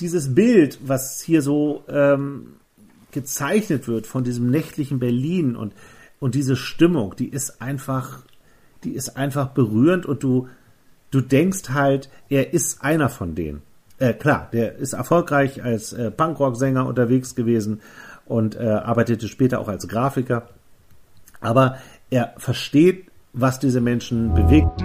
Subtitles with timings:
[0.00, 2.54] dieses Bild, was hier so ähm,
[3.10, 5.72] gezeichnet wird von diesem nächtlichen Berlin und,
[6.18, 8.20] und diese Stimmung, die ist einfach,
[8.84, 10.48] die ist einfach berührend und du,
[11.10, 13.62] du denkst halt, er ist einer von denen.
[13.98, 17.80] Äh, klar, der ist erfolgreich als äh, Punkrock-Sänger unterwegs gewesen
[18.26, 20.48] und äh, arbeitete später auch als Grafiker.
[21.40, 21.76] Aber
[22.10, 24.82] er versteht, was diese Menschen bewegt.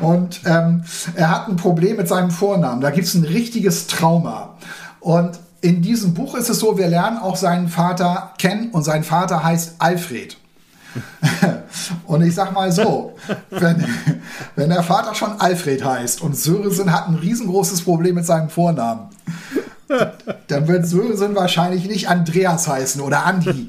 [0.00, 2.80] Und ähm, er hat ein Problem mit seinem Vornamen.
[2.80, 4.54] Da gibt es ein richtiges Trauma.
[5.00, 9.04] Und in diesem Buch ist es so, wir lernen auch seinen Vater kennen und sein
[9.04, 10.36] Vater heißt Alfred.
[12.06, 13.14] und ich sag mal so,
[13.50, 13.84] wenn,
[14.56, 19.08] wenn der Vater schon Alfred heißt und Sörensen hat ein riesengroßes Problem mit seinem Vornamen,
[20.48, 23.68] dann wird Sörensen wahrscheinlich nicht Andreas heißen oder Andi.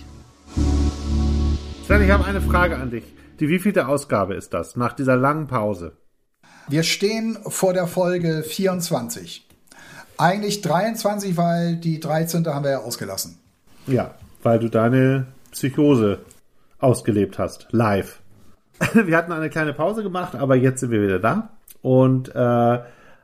[1.91, 3.03] Sven, ich habe eine Frage an dich.
[3.41, 5.91] Die wievielte Ausgabe ist das nach dieser langen Pause?
[6.69, 9.45] Wir stehen vor der Folge 24.
[10.17, 12.45] Eigentlich 23, weil die 13.
[12.47, 13.39] haben wir ja ausgelassen.
[13.87, 16.19] Ja, weil du deine Psychose
[16.79, 18.21] ausgelebt hast, live.
[18.93, 21.49] Wir hatten eine kleine Pause gemacht, aber jetzt sind wir wieder da
[21.81, 22.79] und äh,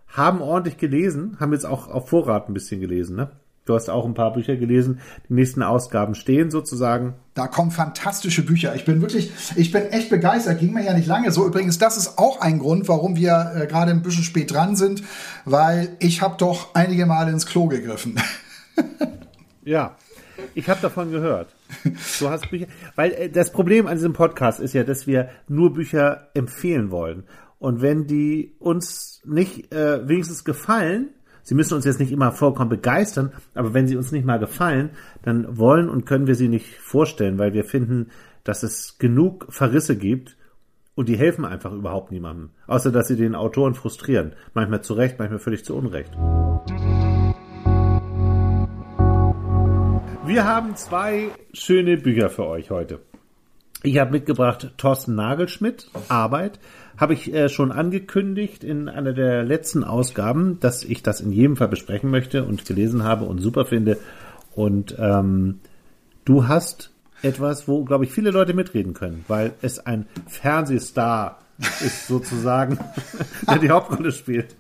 [0.10, 3.30] haben ordentlich gelesen, haben jetzt auch auf Vorrat ein bisschen gelesen, ne?
[3.68, 5.02] Du hast auch ein paar Bücher gelesen.
[5.28, 7.16] Die nächsten Ausgaben stehen sozusagen.
[7.34, 8.74] Da kommen fantastische Bücher.
[8.76, 10.60] Ich bin wirklich, ich bin echt begeistert.
[10.60, 11.46] Ging mir ja nicht lange so.
[11.46, 15.04] Übrigens, das ist auch ein Grund, warum wir äh, gerade ein bisschen spät dran sind,
[15.44, 18.16] weil ich habe doch einige Male ins Klo gegriffen.
[19.66, 19.98] ja,
[20.56, 21.54] ich habe davon gehört.
[22.20, 25.74] Du hast Bücher, weil äh, das Problem an diesem Podcast ist ja, dass wir nur
[25.74, 27.24] Bücher empfehlen wollen.
[27.60, 31.10] Und wenn die uns nicht äh, wenigstens gefallen,
[31.48, 34.90] Sie müssen uns jetzt nicht immer vollkommen begeistern, aber wenn sie uns nicht mal gefallen,
[35.22, 38.10] dann wollen und können wir sie nicht vorstellen, weil wir finden,
[38.44, 40.36] dass es genug Verrisse gibt
[40.96, 42.50] und die helfen einfach überhaupt niemandem.
[42.68, 44.34] Außer dass sie den Autoren frustrieren.
[44.56, 46.12] Manchmal zu Recht, manchmal völlig zu Unrecht.
[50.26, 53.00] Wir haben zwei schöne Bücher für euch heute.
[53.84, 56.60] Ich habe mitgebracht Thorsten Nagelschmidt, Arbeit.
[56.98, 61.58] Habe ich äh, schon angekündigt in einer der letzten Ausgaben, dass ich das in jedem
[61.58, 63.98] Fall besprechen möchte und gelesen habe und super finde.
[64.56, 65.60] Und ähm,
[66.26, 72.08] du hast etwas, wo, glaube ich, viele Leute mitreden können, weil es ein Fernsehstar ist
[72.08, 72.80] sozusagen,
[73.48, 74.56] der die Hauptrolle spielt.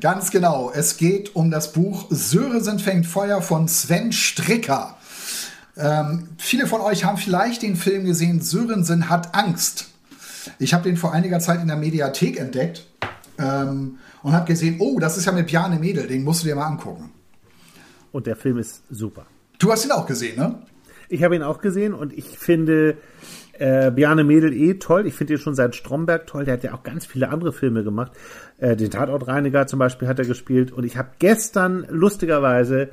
[0.00, 0.72] Ganz genau.
[0.74, 4.95] Es geht um das Buch Sörensen fängt Feuer von Sven Stricker.
[5.76, 9.90] Ähm, viele von euch haben vielleicht den Film gesehen, Sörensen hat Angst.
[10.58, 12.86] Ich habe den vor einiger Zeit in der Mediathek entdeckt
[13.38, 16.56] ähm, und habe gesehen, oh, das ist ja mit Bjarne Mädel, den musst du dir
[16.56, 17.10] mal angucken.
[18.12, 19.26] Und der Film ist super.
[19.58, 20.62] Du hast ihn auch gesehen, ne?
[21.08, 22.96] Ich habe ihn auch gesehen und ich finde
[23.58, 25.06] äh, Bjarne Mädel eh toll.
[25.06, 26.44] Ich finde ihn schon seit Stromberg toll.
[26.44, 28.12] Der hat ja auch ganz viele andere Filme gemacht.
[28.58, 30.72] Äh, den Tatortreiniger zum Beispiel hat er gespielt.
[30.72, 32.90] Und ich habe gestern lustigerweise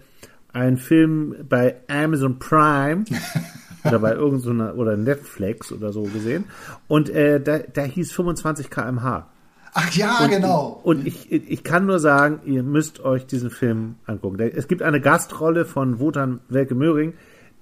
[0.54, 3.06] einen Film bei Amazon Prime
[3.84, 6.46] oder bei irgendeiner so oder Netflix oder so gesehen.
[6.88, 9.28] Und äh, da, da hieß 25 kmh.
[9.76, 10.80] Ach ja, und, genau.
[10.84, 14.40] Und ich, ich kann nur sagen, ihr müsst euch diesen Film angucken.
[14.40, 17.14] Es gibt eine Gastrolle von Wotan Welke Möhring.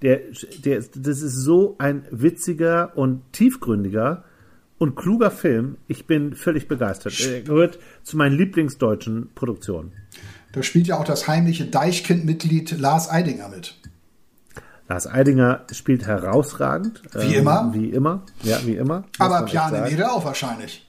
[0.01, 0.19] Der,
[0.65, 4.25] der, das ist so ein witziger und tiefgründiger
[4.77, 5.77] und kluger Film.
[5.87, 7.17] Ich bin völlig begeistert.
[7.21, 9.93] Er gehört zu meinen Lieblingsdeutschen Produktionen.
[10.51, 13.75] Da spielt ja auch das heimliche Deichkind-Mitglied Lars Eidinger mit.
[14.89, 17.01] Lars Eidinger spielt herausragend.
[17.13, 17.73] Wie ähm, immer.
[17.73, 18.23] Wie immer.
[18.43, 19.05] Ja, wie immer.
[19.19, 20.87] Aber Bjarne Mädel auch wahrscheinlich.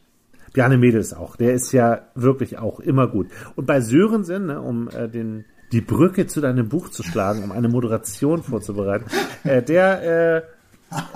[0.53, 1.37] Bjarne Mädel ist auch.
[1.37, 3.29] Der ist ja wirklich auch immer gut.
[3.55, 7.53] Und bei Sörensen, ne, um äh, den, die Brücke zu deinem Buch zu schlagen, um
[7.53, 9.07] eine Moderation vorzubereiten,
[9.45, 10.43] äh, der, äh,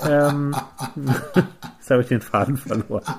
[0.09, 0.55] ähm,
[1.79, 3.03] jetzt habe ich den Faden verloren.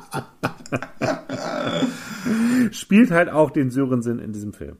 [2.71, 4.77] Spielt halt auch den Sörensen in diesem Film.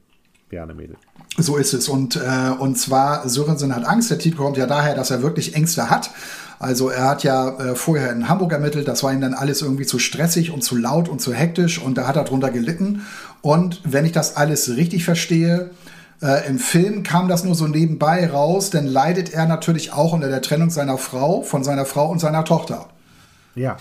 [0.49, 0.95] Bjarne Mädel.
[1.37, 1.89] So ist es.
[1.89, 4.09] Und, äh, und zwar, Sörensen hat Angst.
[4.09, 6.11] Der Titel kommt ja daher, dass er wirklich Ängste hat.
[6.59, 9.85] Also er hat ja äh, vorher in Hamburg ermittelt, das war ihm dann alles irgendwie
[9.85, 13.05] zu stressig und zu laut und zu hektisch und da hat er drunter gelitten.
[13.41, 15.69] Und wenn ich das alles richtig verstehe,
[16.21, 20.29] äh, im Film kam das nur so nebenbei raus, denn leidet er natürlich auch unter
[20.29, 22.87] der Trennung seiner Frau, von seiner Frau und seiner Tochter.
[23.53, 23.77] Ja.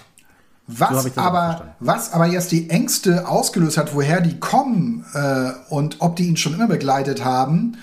[0.69, 5.97] Was, auch aber, was aber jetzt die Ängste ausgelöst hat, woher die kommen äh, und
[6.01, 7.77] ob die ihn schon immer begleitet haben,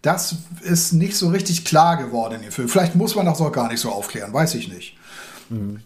[0.00, 2.68] das ist nicht so richtig klar geworden in dem Film.
[2.68, 4.96] Vielleicht muss man das auch gar nicht so aufklären, weiß ich nicht.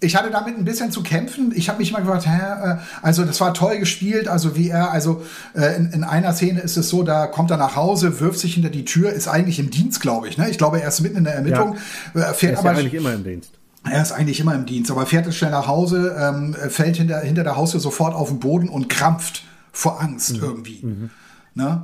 [0.01, 1.51] Ich hatte damit ein bisschen zu kämpfen.
[1.57, 4.91] Ich habe mich mal gefragt, hä, äh, also das war toll gespielt, also wie er,
[4.91, 5.25] also
[5.55, 8.55] äh, in, in einer Szene ist es so, da kommt er nach Hause, wirft sich
[8.55, 10.37] hinter die Tür, ist eigentlich im Dienst, glaube ich.
[10.37, 10.51] Ne?
[10.51, 11.77] Ich glaube, er ist mitten in der Ermittlung,
[12.15, 13.53] äh, Er fährt ist aber ja eigentlich immer im Dienst.
[13.91, 17.21] Er ist eigentlich immer im Dienst, aber fährt es schnell nach Hause, ähm, fällt hinter,
[17.21, 20.85] hinter der Haustür sofort auf den Boden und krampft vor Angst irgendwie.
[21.55, 21.83] Ne?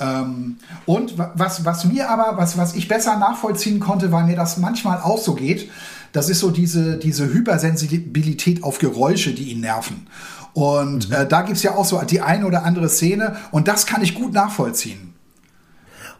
[0.00, 0.56] Ähm,
[0.86, 4.56] und wa- was, was mir aber, was, was ich besser nachvollziehen konnte, weil mir das
[4.56, 5.70] manchmal auch so geht,
[6.12, 10.06] das ist so diese, diese Hypersensibilität auf Geräusche, die ihn nerven.
[10.54, 14.02] Und äh, da gibt's ja auch so die eine oder andere Szene und das kann
[14.02, 15.14] ich gut nachvollziehen.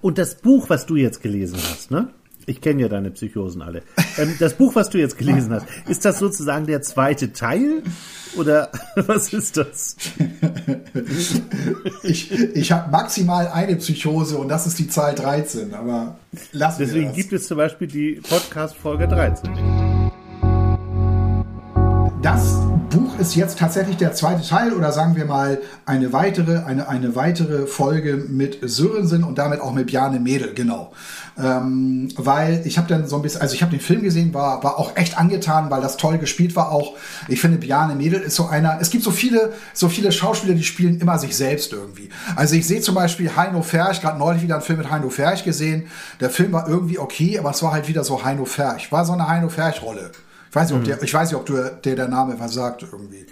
[0.01, 2.09] Und das Buch, was du jetzt gelesen hast, ne?
[2.47, 3.83] Ich kenne ja deine Psychosen alle.
[4.19, 7.83] Ähm, das Buch, was du jetzt gelesen hast, ist das sozusagen der zweite Teil?
[8.37, 9.97] Oder was ist das?
[12.03, 16.17] Ich, ich habe maximal eine Psychose und das ist die Zahl 13, aber
[16.53, 19.51] wir Deswegen gibt es zum Beispiel die Podcast-Folge 13.
[22.23, 22.62] Das
[23.23, 27.69] ist jetzt tatsächlich der zweite Teil oder sagen wir mal eine weitere, eine, eine weitere
[27.69, 30.93] Folge mit Sörensen und damit auch mit Bjarne Mädel, genau.
[31.39, 34.63] Ähm, weil ich habe dann so ein bisschen, also ich habe den Film gesehen, war,
[34.65, 36.95] war auch echt angetan, weil das toll gespielt war auch.
[37.29, 40.65] Ich finde, Bjarne Mädel ist so einer, es gibt so viele, so viele Schauspieler, die
[40.65, 42.11] spielen immer sich selbst irgendwie.
[42.35, 45.45] Also ich sehe zum Beispiel Heino Ferch, gerade neulich wieder einen Film mit Heino Ferch
[45.45, 45.85] gesehen.
[46.21, 48.91] Der Film war irgendwie okay, aber es war halt wieder so Heino Ferch.
[48.91, 50.11] War so eine Heino Ferch-Rolle.
[50.53, 52.83] Ich weiß nicht, ob, der, ich weiß nicht, ob du, der, der Name was sagt
[52.83, 53.25] irgendwie.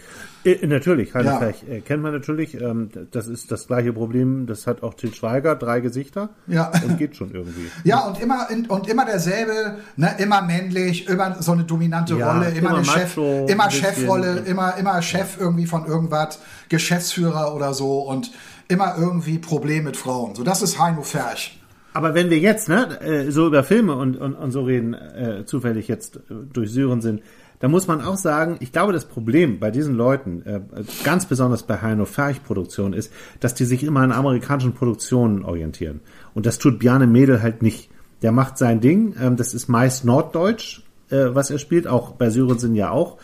[0.67, 1.39] Natürlich, Heine Ja.
[1.39, 2.59] Ferch äh, kennt man natürlich.
[2.59, 6.31] Ähm, das ist das gleiche Problem, das hat auch Til Schweiger, drei Gesichter.
[6.47, 6.73] Ja.
[6.83, 7.71] Und geht schon irgendwie.
[7.85, 12.53] Ja, und immer, und immer derselbe, ne, immer männlich, immer so eine dominante Ja, Rolle,
[12.53, 13.71] immer, immer eine Chef, immer bisschen.
[13.71, 16.39] Chefrolle, immer, immer Chef irgendwie von irgendwas,
[16.71, 18.31] Geschäftsführer oder so und
[18.69, 20.35] immer irgendwie Problem mit Frauen.
[20.35, 21.60] So, das ist Heino Ferch.
[21.93, 25.45] Aber wenn wir jetzt ne, äh, so über Filme und, und, und so reden, äh,
[25.45, 26.21] zufällig jetzt äh,
[26.53, 27.23] durch Syren sind,
[27.61, 30.61] da muss man auch sagen, ich glaube, das Problem bei diesen Leuten, äh,
[31.05, 36.01] ganz besonders bei Heino Ferch Produktion, ist, dass die sich immer an amerikanischen Produktionen orientieren.
[36.33, 37.91] Und das tut Bjarne Mädel halt nicht.
[38.23, 42.31] Der macht sein Ding, ähm, das ist meist Norddeutsch, äh, was er spielt, auch bei
[42.31, 43.19] Syrensen ja auch.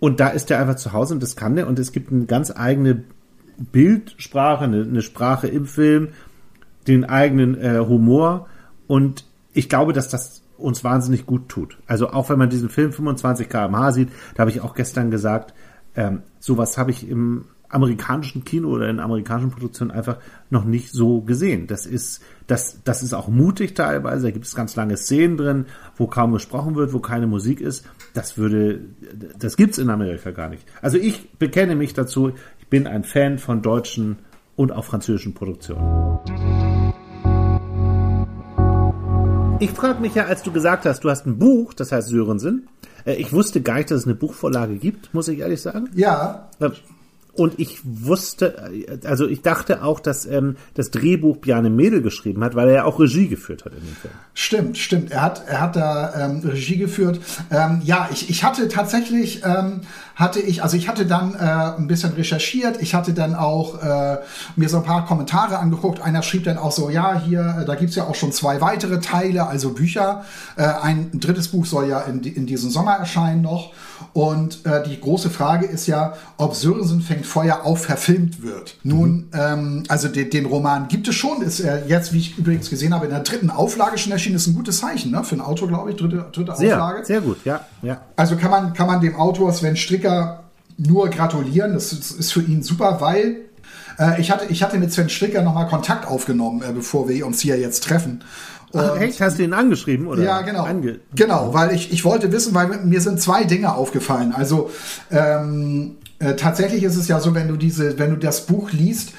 [0.00, 1.68] Und da ist er einfach zu Hause und das kann der.
[1.68, 3.04] Und es gibt eine ganz eigene
[3.56, 6.08] Bildsprache, eine, eine Sprache im Film,
[6.86, 8.46] den eigenen äh, Humor
[8.86, 11.78] und ich glaube, dass das uns wahnsinnig gut tut.
[11.86, 15.54] Also auch wenn man diesen Film 25 km/h sieht, da habe ich auch gestern gesagt,
[15.94, 20.18] ähm, sowas habe ich im amerikanischen Kino oder in amerikanischen Produktionen einfach
[20.50, 21.66] noch nicht so gesehen.
[21.66, 24.26] Das ist, das, das ist auch mutig teilweise.
[24.26, 25.66] Da gibt es ganz lange Szenen drin,
[25.96, 27.84] wo kaum gesprochen wird, wo keine Musik ist.
[28.14, 28.80] Das würde,
[29.38, 30.64] das gibt's in Amerika gar nicht.
[30.80, 32.32] Also ich bekenne mich dazu.
[32.60, 34.18] Ich bin ein Fan von deutschen
[34.54, 36.65] und auch französischen Produktionen.
[39.58, 42.68] Ich frage mich ja, als du gesagt hast, du hast ein Buch, das heißt Sörensen.
[43.04, 45.88] Äh, Ich wusste gar nicht, dass es eine Buchvorlage gibt, muss ich ehrlich sagen.
[45.94, 46.70] Ja, Äh,
[47.32, 52.42] Und ich wusste, äh, also ich dachte auch, dass ähm, das Drehbuch Bjarne Mädel geschrieben
[52.44, 54.14] hat, weil er ja auch Regie geführt hat in dem Film.
[54.34, 55.10] Stimmt, stimmt.
[55.10, 57.20] Er hat, er hat da ähm, Regie geführt.
[57.50, 59.82] Ähm, ja, ich, ich hatte tatsächlich, ähm,
[60.16, 62.80] hatte ich, also ich hatte dann äh, ein bisschen recherchiert.
[62.80, 64.16] Ich hatte dann auch äh,
[64.56, 66.00] mir so ein paar Kommentare angeguckt.
[66.00, 69.00] Einer schrieb dann auch so, ja, hier, äh, da gibt's ja auch schon zwei weitere
[69.00, 70.24] Teile, also Bücher.
[70.56, 73.72] Äh, ein drittes Buch soll ja in, in diesem Sommer erscheinen noch.
[74.14, 78.78] Und äh, die große Frage ist ja, ob Sörensen fängt Feuer auf verfilmt wird.
[78.82, 82.70] Nun, ähm, also den, den Roman gibt es schon, ist er jetzt, wie ich übrigens
[82.70, 85.22] gesehen habe, in der dritten Auflage schon erschienen, ist ein gutes Zeichen, ne?
[85.24, 87.04] Für ein Autor, glaube ich, dritte, dritte Sehr, Auflage.
[87.04, 88.00] sehr gut, ja, ja.
[88.16, 90.05] Also kann man, kann man dem Autor Sven Stricker
[90.78, 91.74] nur gratulieren.
[91.74, 93.36] Das ist, für ihn super, weil
[93.98, 97.40] äh, ich, hatte, ich hatte mit Sven Stricker nochmal Kontakt aufgenommen, äh, bevor wir uns
[97.40, 98.22] hier jetzt treffen.
[98.74, 99.20] Ach, Und- echt?
[99.20, 100.22] Hast du ihn angeschrieben oder?
[100.22, 100.64] ja, genau.
[100.64, 104.32] Ange Genau, weil ich, ich wollte wissen, weil mir sind zwei Dinge aufgefallen.
[104.32, 104.70] Also
[105.10, 109.12] ähm, äh, tatsächlich ist es ja so, wenn du diese, wenn du das Buch liest,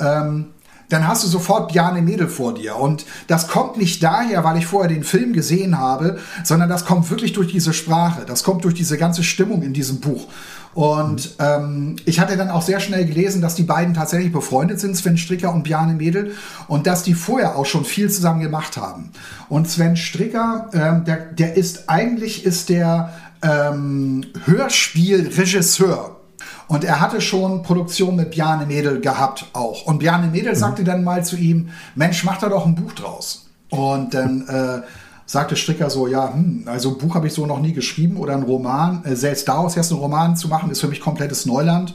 [0.00, 0.46] ähm,
[0.88, 2.76] dann hast du sofort Bjarne Mädel vor dir.
[2.76, 7.10] Und das kommt nicht daher, weil ich vorher den Film gesehen habe, sondern das kommt
[7.10, 8.24] wirklich durch diese Sprache.
[8.26, 10.28] Das kommt durch diese ganze Stimmung in diesem Buch.
[10.74, 14.96] Und ähm, ich hatte dann auch sehr schnell gelesen, dass die beiden tatsächlich befreundet sind,
[14.96, 16.32] Sven Stricker und Bjarne Mädel,
[16.66, 19.10] und dass die vorher auch schon viel zusammen gemacht haben.
[19.48, 23.12] Und Sven Stricker, ähm, der, der ist eigentlich ist der
[23.42, 26.21] ähm, Hörspielregisseur.
[26.68, 29.86] Und er hatte schon Produktion mit Bjarne Mädel gehabt auch.
[29.86, 33.46] Und Bjarne Mädel sagte dann mal zu ihm, Mensch, mach da doch ein Buch draus.
[33.68, 34.82] Und dann äh,
[35.26, 38.34] sagte Stricker so, ja, hm, also ein Buch habe ich so noch nie geschrieben oder
[38.34, 39.04] ein Roman.
[39.04, 41.94] Äh, selbst daraus jetzt einen Roman zu machen, ist für mich komplettes Neuland.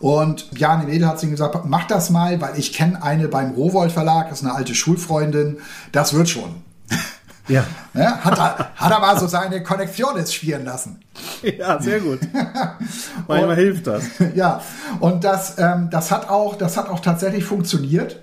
[0.00, 3.52] Und Bjarne Wedel hat zu ihm gesagt, mach das mal, weil ich kenne eine beim
[3.52, 5.58] Rowold Verlag, das ist eine alte Schulfreundin,
[5.92, 6.50] das wird schon.
[7.48, 7.64] Ja.
[7.92, 11.00] ja hat, er, hat er mal so seine Connectiones spielen lassen.
[11.42, 12.20] Ja, sehr gut.
[13.28, 14.04] Manchmal hilft das.
[14.34, 14.62] Ja,
[15.00, 18.20] und das, ähm, das, hat auch, das hat auch tatsächlich funktioniert.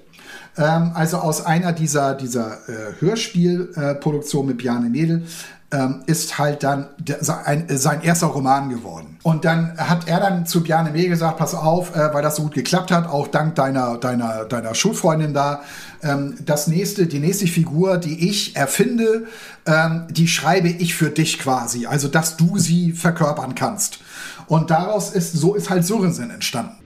[0.57, 5.23] Ähm, also aus einer dieser, dieser äh, Hörspielproduktionen äh, mit Bjarne Mädel
[5.71, 9.17] ähm, ist halt dann der, sein, sein erster Roman geworden.
[9.23, 12.43] Und dann hat er dann zu Bjarne Mädel gesagt, pass auf, äh, weil das so
[12.43, 15.61] gut geklappt hat, auch dank deiner, deiner, deiner Schulfreundin da,
[16.03, 19.27] ähm, das nächste, die nächste Figur, die ich erfinde,
[19.65, 21.85] ähm, die schreibe ich für dich quasi.
[21.85, 23.99] Also, dass du sie verkörpern kannst.
[24.47, 26.80] Und daraus ist, so ist halt Sörensen entstanden.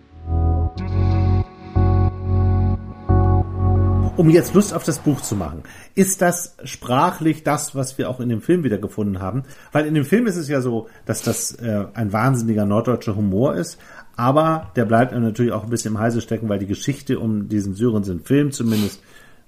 [4.18, 5.64] Um jetzt Lust auf das Buch zu machen.
[5.94, 9.44] Ist das sprachlich das, was wir auch in dem Film wieder gefunden haben?
[9.72, 13.56] Weil in dem Film ist es ja so, dass das äh, ein wahnsinniger norddeutscher Humor
[13.56, 13.78] ist,
[14.16, 17.76] aber der bleibt natürlich auch ein bisschen im Halse stecken, weil die Geschichte um diesen
[17.76, 19.02] Syrensen-Film zumindest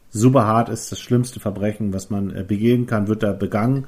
[0.10, 0.92] super hart ist.
[0.92, 3.86] Das schlimmste Verbrechen, was man äh, begehen kann, wird da begangen.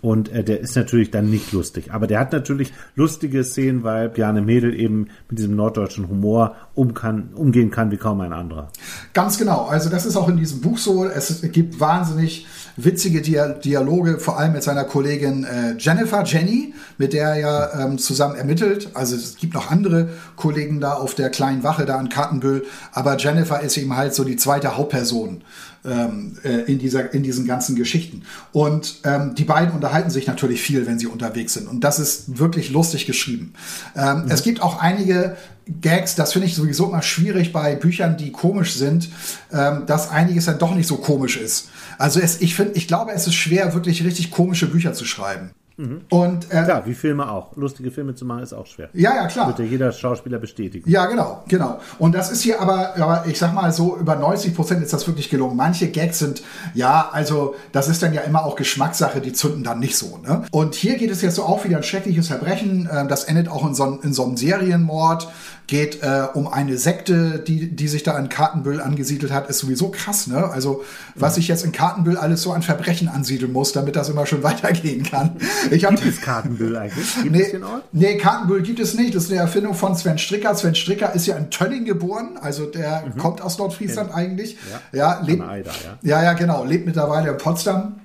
[0.00, 1.92] Und äh, der ist natürlich dann nicht lustig.
[1.92, 6.94] Aber der hat natürlich lustige Szenen, weil Bjarne Mädel eben mit diesem norddeutschen Humor um
[6.94, 8.70] kann, umgehen kann wie kaum ein anderer.
[9.12, 9.66] Ganz genau.
[9.66, 11.04] Also das ist auch in diesem Buch so.
[11.04, 12.46] Es gibt wahnsinnig
[12.78, 17.98] witzige Dialoge, vor allem mit seiner Kollegin äh, Jennifer Jenny, mit der er ja ähm,
[17.98, 18.90] zusammen ermittelt.
[18.94, 23.16] Also es gibt noch andere Kollegen da auf der kleinen Wache da in Kartenbüll, aber
[23.16, 25.42] Jennifer ist eben halt so die zweite Hauptperson
[25.84, 28.22] ähm, äh, in, dieser, in diesen ganzen Geschichten.
[28.52, 31.68] Und ähm, die beiden unterhalten sich natürlich viel, wenn sie unterwegs sind.
[31.68, 33.54] Und das ist wirklich lustig geschrieben.
[33.96, 34.30] Ähm, mhm.
[34.30, 35.36] Es gibt auch einige
[35.80, 39.08] Gags, das finde ich sowieso immer schwierig bei Büchern, die komisch sind,
[39.52, 41.68] ähm, dass einiges dann doch nicht so komisch ist.
[41.98, 45.50] Also es, ich finde, ich glaube, es ist schwer, wirklich richtig komische Bücher zu schreiben.
[45.78, 46.00] Mhm.
[46.08, 47.56] Und, äh, klar, wie Filme auch.
[47.56, 48.88] Lustige Filme zu machen ist auch schwer.
[48.94, 49.46] Ja, ja, klar.
[49.46, 50.90] Wird ja jeder Schauspieler bestätigen.
[50.90, 51.78] Ja, genau, genau.
[52.00, 55.06] Und das ist hier aber, aber ich sag mal so, über 90 Prozent ist das
[55.06, 55.56] wirklich gelungen.
[55.56, 56.42] Manche Gags sind,
[56.74, 60.18] ja, also das ist dann ja immer auch Geschmackssache, die zünden dann nicht so.
[60.18, 60.42] Ne?
[60.50, 62.88] Und hier geht es jetzt so auch wieder ein schreckliches Verbrechen.
[62.92, 65.28] Ähm, das endet auch in so, in so einem Serienmord
[65.68, 69.90] geht äh, um eine Sekte, die, die sich da in Kartenbüll angesiedelt hat, ist sowieso
[69.90, 70.48] krass, ne?
[70.48, 70.82] Also,
[71.14, 74.42] was ich jetzt in Kartenbüll alles so an Verbrechen ansiedeln muss, damit das immer schon
[74.42, 75.36] weitergehen kann.
[75.70, 77.14] Ich hab, gibt es Kartenbüll eigentlich?
[77.22, 77.84] Gibt nee, es den Ort?
[77.92, 79.14] Nee, Kartenbüll gibt es nicht.
[79.14, 80.54] Das ist eine Erfindung von Sven Stricker.
[80.54, 83.18] Sven Stricker ist ja in Tönning geboren, also der mhm.
[83.18, 84.16] kommt aus Nordfriesland ja.
[84.16, 84.56] eigentlich.
[84.92, 85.98] Ja, ja lebt, Eider, ja.
[86.00, 88.00] ja, ja, genau, lebt mittlerweile in Potsdam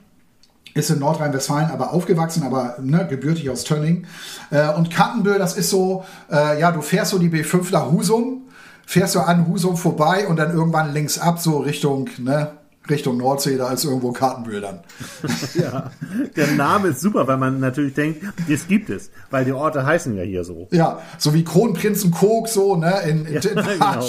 [0.73, 4.07] ist in Nordrhein-Westfalen aber aufgewachsen, aber ne, gebürtig aus Tönning.
[4.49, 8.43] Äh, und Kattenbüll, das ist so, äh, ja, du fährst so die B5 nach Husum,
[8.85, 12.51] fährst du an Husum vorbei und dann irgendwann links ab, so Richtung, ne,
[12.89, 14.79] Richtung Nordsee, da ist irgendwo Kartenbildern.
[15.53, 15.91] ja,
[16.35, 20.15] der Name ist super, weil man natürlich denkt, das gibt es, weil die Orte heißen
[20.17, 20.67] ja hier so.
[20.71, 24.05] Ja, so wie Kronprinzenkog, so, ne, in, in ja, genau.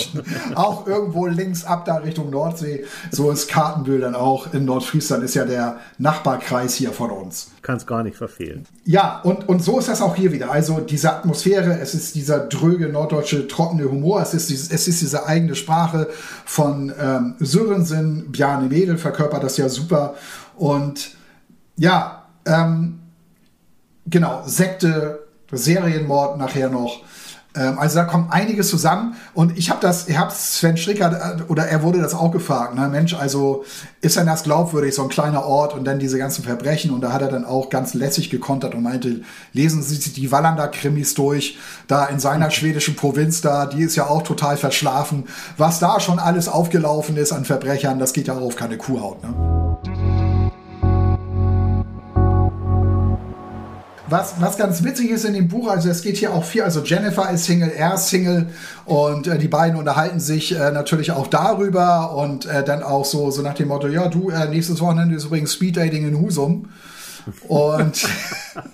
[0.54, 2.84] auch irgendwo links ab da Richtung Nordsee.
[3.10, 7.53] So ist Kartenbildern auch in Nordfriesland, ist ja der Nachbarkreis hier von uns.
[7.64, 8.66] Kann es gar nicht verfehlen.
[8.84, 10.50] Ja, und, und so ist das auch hier wieder.
[10.50, 15.26] Also diese Atmosphäre, es ist dieser dröge norddeutsche trockene Humor, es ist, es ist diese
[15.26, 16.10] eigene Sprache
[16.44, 20.14] von ähm, Sörensen, Bjarne Arne Wedel verkörpert das ja super.
[20.56, 21.12] Und
[21.76, 23.00] ja, ähm,
[24.04, 27.00] genau, Sekte, Serienmord nachher noch.
[27.56, 31.42] Ähm, also da kommt einiges zusammen und ich habe das, ich habe Sven Stricker äh,
[31.50, 32.88] oder er wurde das auch gefragt, ne?
[32.88, 33.64] Mensch, also
[34.00, 37.12] ist denn das glaubwürdig, so ein kleiner Ort und dann diese ganzen Verbrechen und da
[37.12, 39.20] hat er dann auch ganz lässig gekontert und meinte,
[39.52, 43.94] lesen Sie sich die Wallander Krimis durch, da in seiner schwedischen Provinz da, die ist
[43.94, 45.24] ja auch total verschlafen,
[45.56, 49.22] was da schon alles aufgelaufen ist an Verbrechern, das geht ja auch auf keine Kuhhaut,
[49.22, 49.93] ne?
[54.14, 56.84] Was, was ganz witzig ist in dem Buch, also es geht hier auch viel, also
[56.84, 58.46] Jennifer ist Single, er ist Single
[58.84, 63.32] und äh, die beiden unterhalten sich äh, natürlich auch darüber und äh, dann auch so,
[63.32, 66.68] so nach dem Motto, ja, du, äh, nächstes Wochenende ist übrigens Speeddating in Husum.
[67.48, 68.06] Und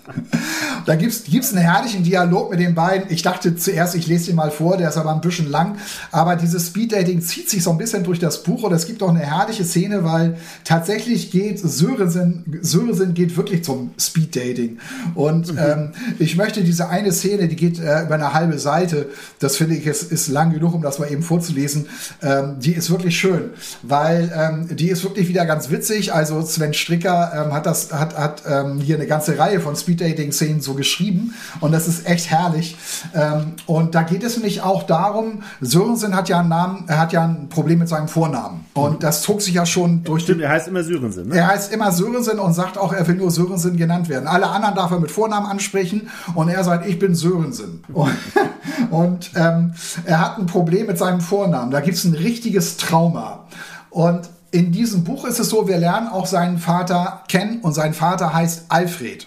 [0.86, 3.10] da gibt's gibt's einen herrlichen Dialog mit den beiden.
[3.10, 5.76] Ich dachte zuerst, ich lese ihn mal vor, der ist aber ein bisschen lang.
[6.10, 9.10] Aber dieses Speeddating zieht sich so ein bisschen durch das Buch und es gibt auch
[9.10, 14.78] eine herrliche Szene, weil tatsächlich geht Sörensen, Sörensen geht wirklich zum Speeddating.
[15.14, 15.58] Und mhm.
[15.58, 19.76] ähm, ich möchte diese eine Szene, die geht äh, über eine halbe Seite, das finde
[19.76, 21.88] ich ist, ist lang genug, um das mal eben vorzulesen.
[22.22, 23.50] Ähm, die ist wirklich schön,
[23.82, 26.12] weil ähm, die ist wirklich wieder ganz witzig.
[26.12, 29.76] Also Sven Stricker ähm, hat das, hat, hat hat ähm, hier eine ganze Reihe von
[29.76, 32.76] Speed-Dating-Szenen so geschrieben und das ist echt herrlich.
[33.14, 37.12] Ähm, und da geht es nämlich auch darum, Sörensen hat ja einen Namen, er hat
[37.12, 38.64] ja ein Problem mit seinem Vornamen.
[38.74, 38.98] Und mhm.
[39.00, 40.24] das zog sich ja schon durch.
[40.24, 41.36] Stimmt, er heißt immer Sörensen, ne?
[41.36, 44.26] Er heißt immer Sörensen und sagt auch, er will nur Sörensen genannt werden.
[44.26, 47.82] Alle anderen darf er mit Vornamen ansprechen und er sagt, ich bin Sörensen.
[47.92, 48.16] Und,
[48.90, 51.70] und ähm, er hat ein Problem mit seinem Vornamen.
[51.70, 53.44] Da gibt es ein richtiges Trauma.
[53.90, 57.94] Und in diesem Buch ist es so, wir lernen auch seinen Vater kennen und sein
[57.94, 59.26] Vater heißt Alfred.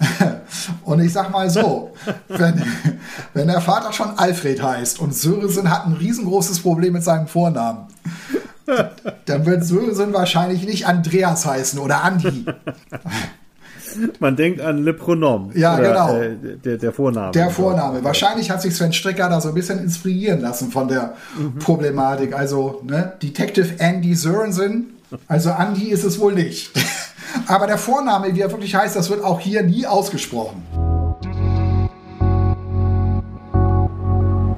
[0.84, 1.92] und ich sag mal so,
[2.28, 2.64] wenn,
[3.34, 7.86] wenn der Vater schon Alfred heißt und Sörensen hat ein riesengroßes Problem mit seinem Vornamen,
[9.26, 12.46] dann wird Sörensen wahrscheinlich nicht Andreas heißen oder Andi.
[14.20, 15.50] Man denkt an Le Pronom.
[15.54, 16.16] Ja, oder, genau.
[16.16, 17.32] Äh, der, der, Vorname.
[17.32, 18.02] Der Vorname.
[18.04, 21.58] Wahrscheinlich hat sich Sven Stricker da so ein bisschen inspirieren lassen von der mhm.
[21.58, 22.34] Problematik.
[22.34, 24.94] Also, ne, Detective Andy Sörensen.
[25.26, 26.70] Also, Andy ist es wohl nicht.
[27.46, 30.62] Aber der Vorname, wie er wirklich heißt, das wird auch hier nie ausgesprochen.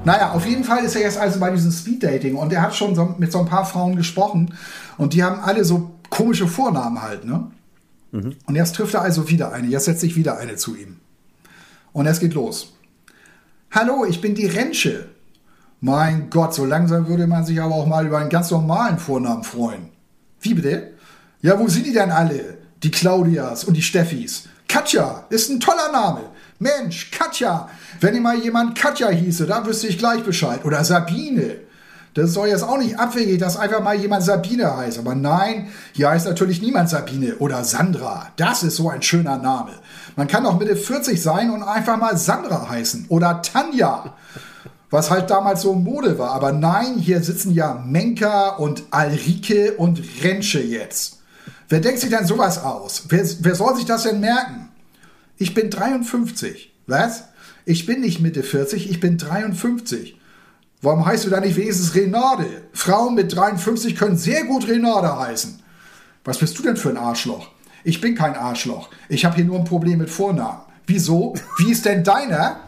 [0.03, 2.95] Naja, auf jeden Fall ist er jetzt also bei diesem Speeddating und er hat schon
[2.95, 4.55] so, mit so ein paar Frauen gesprochen
[4.97, 7.51] und die haben alle so komische Vornamen halt, ne?
[8.11, 8.35] Mhm.
[8.45, 9.67] Und jetzt trifft er also wieder eine.
[9.67, 10.99] Jetzt setzt sich wieder eine zu ihm.
[11.93, 12.73] Und es geht los.
[13.71, 15.07] Hallo, ich bin die Rensche.
[15.79, 19.43] Mein Gott, so langsam würde man sich aber auch mal über einen ganz normalen Vornamen
[19.43, 19.89] freuen.
[20.39, 20.93] Wie bitte?
[21.41, 22.57] Ja, wo sind die denn alle?
[22.83, 24.47] Die Claudias und die Steffis.
[24.67, 26.21] Katja ist ein toller Name.
[26.59, 27.69] Mensch, Katja.
[27.99, 30.63] Wenn immer jemand Katja hieße, da wüsste ich gleich Bescheid.
[30.65, 31.57] Oder Sabine.
[32.13, 34.99] Das soll jetzt auch nicht abwegig, dass einfach mal jemand Sabine heißt.
[34.99, 38.27] Aber nein, hier heißt natürlich niemand Sabine oder Sandra.
[38.35, 39.71] Das ist so ein schöner Name.
[40.17, 44.13] Man kann auch Mitte 40 sein und einfach mal Sandra heißen oder Tanja.
[44.89, 46.31] Was halt damals so Mode war.
[46.31, 51.19] Aber nein, hier sitzen ja Menka und Alrike und Rensche jetzt.
[51.69, 53.05] Wer denkt sich denn sowas aus?
[53.07, 54.67] Wer, wer soll sich das denn merken?
[55.37, 56.73] Ich bin 53.
[56.87, 57.23] Was?
[57.63, 60.19] Ich bin nicht Mitte 40, ich bin 53.
[60.83, 62.63] Warum heißt du da nicht wenigstens Renade?
[62.73, 65.61] Frauen mit 53 können sehr gut Renade heißen.
[66.23, 67.49] Was bist du denn für ein Arschloch?
[67.83, 68.89] Ich bin kein Arschloch.
[69.07, 70.61] Ich habe hier nur ein Problem mit Vornamen.
[70.87, 71.35] Wieso?
[71.59, 72.61] Wie ist denn deiner?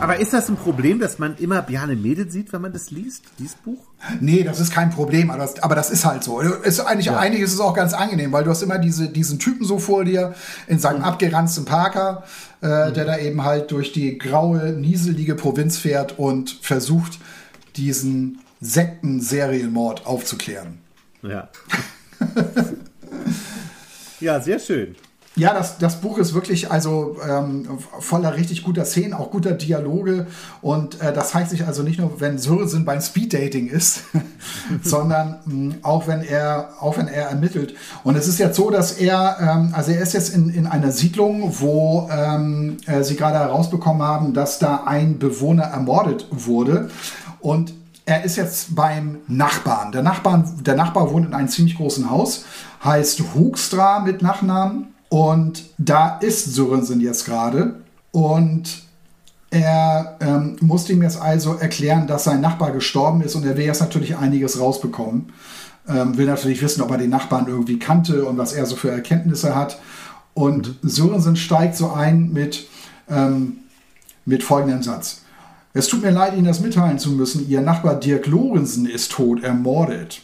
[0.00, 3.24] Aber ist das ein Problem, dass man immer Bjarne Mädel sieht, wenn man das liest,
[3.38, 3.78] dieses Buch?
[4.20, 6.40] Nee, das ist kein Problem, aber das, aber das ist halt so.
[6.40, 7.18] Ist eigentlich, ja.
[7.18, 10.04] Eigentlich ist es auch ganz angenehm, weil du hast immer diese, diesen Typen so vor
[10.04, 10.34] dir
[10.68, 11.04] in seinem mhm.
[11.04, 12.22] abgeranzten Parker,
[12.62, 12.94] äh, mhm.
[12.94, 17.18] der da eben halt durch die graue, nieselige Provinz fährt und versucht,
[17.76, 20.78] diesen Sekten-Serienmord aufzuklären.
[21.22, 21.48] Ja.
[24.20, 24.94] ja, sehr schön.
[25.38, 27.66] Ja, das, das Buch ist wirklich also ähm,
[28.00, 30.26] voller richtig guter Szenen, auch guter Dialoge.
[30.60, 34.02] Und äh, das zeigt sich also nicht nur, wenn Sörensen beim Speeddating ist,
[34.82, 37.74] sondern mh, hm, auch wenn er auch wenn er ermittelt.
[38.02, 40.90] Und es ist jetzt so, dass er, ähm, also er ist jetzt in, in einer
[40.90, 46.90] Siedlung, wo ähm, äh, sie gerade herausbekommen haben, dass da ein Bewohner ermordet wurde.
[47.40, 47.72] Und
[48.06, 49.92] er ist jetzt beim Nachbarn.
[49.92, 50.64] Der, Nachbarn.
[50.64, 52.44] der Nachbar wohnt in einem ziemlich großen Haus,
[52.82, 54.94] heißt Hugstra mit Nachnamen.
[55.08, 57.76] Und da ist Sörensen jetzt gerade.
[58.12, 58.82] Und
[59.50, 63.64] er ähm, musste ihm jetzt also erklären, dass sein Nachbar gestorben ist und er will
[63.64, 65.32] jetzt natürlich einiges rausbekommen.
[65.88, 68.90] Ähm, will natürlich wissen, ob er den Nachbarn irgendwie kannte und was er so für
[68.90, 69.80] Erkenntnisse hat.
[70.34, 70.88] Und mhm.
[70.88, 72.66] Sörensen steigt so ein mit,
[73.08, 73.58] ähm,
[74.26, 75.22] mit folgendem Satz.
[75.72, 77.48] Es tut mir leid, Ihnen das mitteilen zu müssen.
[77.48, 80.22] Ihr Nachbar Dirk Lorenzen ist tot, ermordet.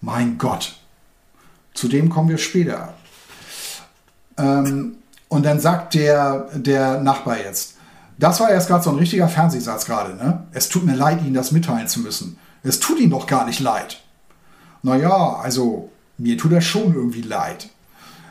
[0.00, 0.76] Mein Gott.
[1.72, 2.94] Zu dem kommen wir später.
[4.36, 4.96] Ähm,
[5.28, 7.74] und dann sagt der, der Nachbar jetzt,
[8.18, 10.46] das war jetzt gerade so ein richtiger Fernsehsatz gerade, ne?
[10.52, 12.38] Es tut mir leid, Ihnen das mitteilen zu müssen.
[12.62, 14.02] Es tut Ihnen doch gar nicht leid.
[14.82, 17.68] Naja, also mir tut das schon irgendwie leid.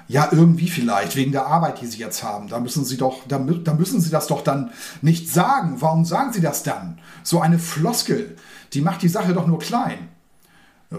[0.08, 2.48] Ja, irgendwie vielleicht, wegen der Arbeit, die Sie jetzt haben.
[2.48, 5.78] Da müssen Sie doch, da, da müssen Sie das doch dann nicht sagen.
[5.80, 7.00] Warum sagen Sie das dann?
[7.24, 8.36] So eine Floskel,
[8.74, 10.10] die macht die Sache doch nur klein.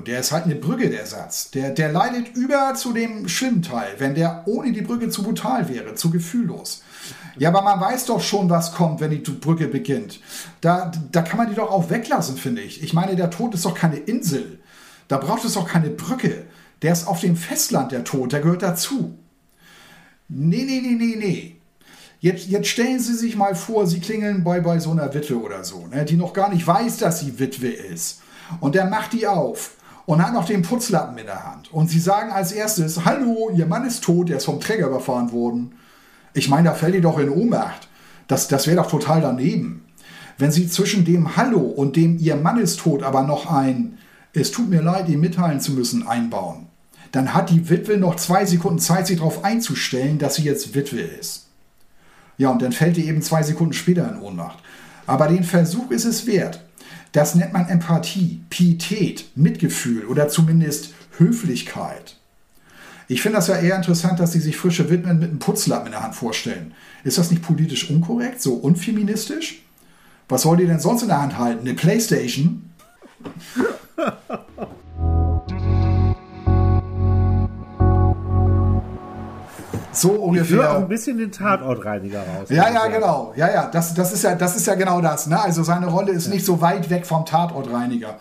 [0.00, 1.50] Der ist halt eine Brücke, der Satz.
[1.50, 5.68] Der, der leidet über zu dem schlimmen Teil, wenn der ohne die Brücke zu brutal
[5.68, 6.83] wäre, zu gefühllos.
[7.37, 10.20] Ja, aber man weiß doch schon, was kommt, wenn die Brücke beginnt.
[10.61, 12.83] Da, da kann man die doch auch weglassen, finde ich.
[12.83, 14.61] Ich meine, der Tod ist doch keine Insel.
[15.09, 16.44] Da braucht es doch keine Brücke.
[16.83, 19.18] Der ist auf dem Festland, der Tod, der gehört dazu.
[20.28, 21.57] Nee, nee, nee, nee, nee.
[22.20, 25.62] Jetzt, jetzt stellen Sie sich mal vor, Sie klingeln bei, bei so einer Witwe oder
[25.62, 28.22] so, ne, die noch gar nicht weiß, dass sie Witwe ist.
[28.61, 29.72] Und der macht die auf
[30.06, 31.72] und hat noch den Putzlappen in der Hand.
[31.72, 35.32] Und sie sagen als erstes, hallo, ihr Mann ist tot, der ist vom Träger überfahren
[35.32, 35.72] worden.
[36.34, 37.88] Ich meine, da fällt ihr doch in Ohnmacht.
[38.28, 39.84] Das, das wäre doch total daneben.
[40.36, 43.98] Wenn sie zwischen dem Hallo und dem ihr Mann ist tot aber noch ein
[44.34, 46.66] es tut mir leid, ihn mitteilen zu müssen, einbauen.
[47.12, 51.00] Dann hat die Witwe noch zwei Sekunden Zeit, sich darauf einzustellen, dass sie jetzt Witwe
[51.00, 51.46] ist.
[52.36, 54.58] Ja, und dann fällt die eben zwei Sekunden später in Ohnmacht.
[55.06, 56.64] Aber den Versuch ist es wert.
[57.14, 62.16] Das nennt man Empathie, Pietät, Mitgefühl oder zumindest Höflichkeit.
[63.07, 65.92] Ich finde das ja eher interessant, dass sie sich frische Widmen mit einem Putzlappen in
[65.92, 66.74] der Hand vorstellen.
[67.05, 69.62] Ist das nicht politisch unkorrekt, so unfeministisch?
[70.29, 71.61] Was soll die denn sonst in der Hand halten?
[71.61, 72.68] Eine Playstation?
[79.94, 80.44] So ungefähr.
[80.44, 82.48] Ich höre auch ein bisschen den Tatortreiniger raus.
[82.50, 83.33] Ja, ja, genau.
[83.37, 85.26] Ja, ja, das, das, ist ja, das ist ja genau das.
[85.26, 85.40] Ne?
[85.40, 86.35] Also seine Rolle ist ja.
[86.35, 88.18] nicht so weit weg vom Tatortreiniger.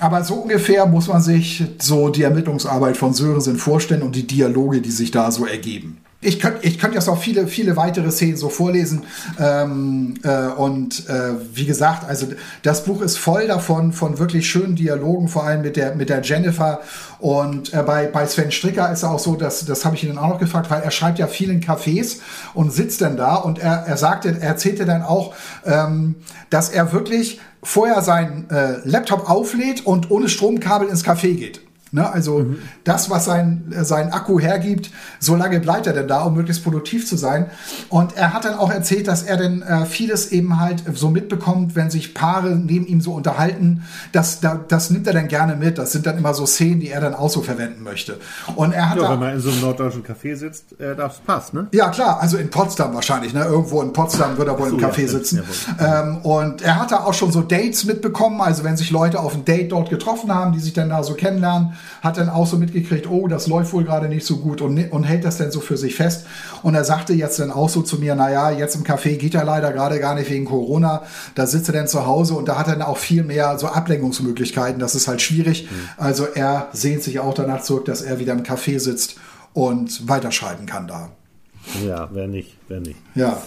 [0.00, 4.80] Aber so ungefähr muss man sich so die Ermittlungsarbeit von Sörensen vorstellen und die Dialoge,
[4.80, 6.01] die sich da so ergeben.
[6.24, 9.02] Ich könnte ich könnt jetzt auch viele, viele weitere Szenen so vorlesen.
[9.40, 12.28] Ähm, äh, und äh, wie gesagt, also
[12.62, 16.22] das Buch ist voll davon, von wirklich schönen Dialogen, vor allem mit der, mit der
[16.22, 16.80] Jennifer.
[17.18, 20.28] Und äh, bei, bei Sven Stricker ist auch so, dass, das habe ich ihn auch
[20.28, 22.20] noch gefragt, weil er schreibt ja viel in Cafés
[22.54, 25.34] und sitzt dann da und er, er sagte, er erzählte dann auch,
[25.66, 26.14] ähm,
[26.50, 31.60] dass er wirklich vorher seinen äh, Laptop auflädt und ohne Stromkabel ins Café geht.
[31.94, 32.10] Ne?
[32.10, 32.58] Also mhm.
[32.84, 37.06] das, was sein, sein Akku hergibt, so lange bleibt er denn da, um möglichst produktiv
[37.06, 37.50] zu sein.
[37.90, 41.76] Und er hat dann auch erzählt, dass er denn äh, vieles eben halt so mitbekommt,
[41.76, 45.76] wenn sich Paare neben ihm so unterhalten, das, da, das nimmt er dann gerne mit.
[45.76, 48.18] Das sind dann immer so Szenen, die er dann auch so verwenden möchte.
[48.56, 51.52] Und er hat ja, wenn man in so einem norddeutschen Café sitzt, äh, das passt,
[51.52, 51.68] ne?
[51.72, 53.44] Ja, klar, also in Potsdam wahrscheinlich, ne?
[53.44, 55.42] Irgendwo in Potsdam wird er wohl so, im Café ja, sitzen.
[55.78, 59.34] Ähm, und er hat da auch schon so Dates mitbekommen, also wenn sich Leute auf
[59.34, 62.56] ein Date dort getroffen haben, die sich dann da so kennenlernen, hat dann auch so
[62.56, 65.60] mitgekriegt, oh, das läuft wohl gerade nicht so gut und, und hält das dann so
[65.60, 66.26] für sich fest.
[66.62, 69.44] Und er sagte jetzt dann auch so zu mir, naja, jetzt im Café geht er
[69.44, 71.02] leider gerade gar nicht wegen Corona.
[71.34, 73.68] Da sitzt er dann zu Hause und da hat er dann auch viel mehr so
[73.68, 74.80] Ablenkungsmöglichkeiten.
[74.80, 75.70] Das ist halt schwierig.
[75.70, 75.88] Mhm.
[75.96, 79.16] Also er sehnt sich auch danach zurück, dass er wieder im Café sitzt
[79.52, 81.10] und weiterschreiben kann da.
[81.86, 82.98] Ja, wer nicht, wer nicht.
[83.14, 83.40] Ja.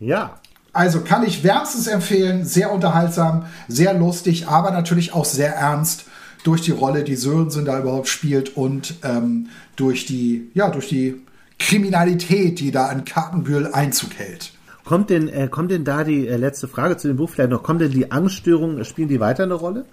[0.00, 0.38] Ja.
[0.72, 6.04] Also kann ich wärmstens empfehlen, sehr unterhaltsam, sehr lustig, aber natürlich auch sehr ernst
[6.44, 11.22] durch die Rolle, die Sörensen da überhaupt spielt und ähm, durch die, ja, durch die
[11.58, 14.52] Kriminalität, die da an Kartenbühl Einzug hält.
[14.84, 17.62] Kommt denn, äh, kommt denn da die äh, letzte Frage zu dem Buch vielleicht noch?
[17.62, 19.84] Kommt denn die Angststörungen, spielen die weiter eine Rolle?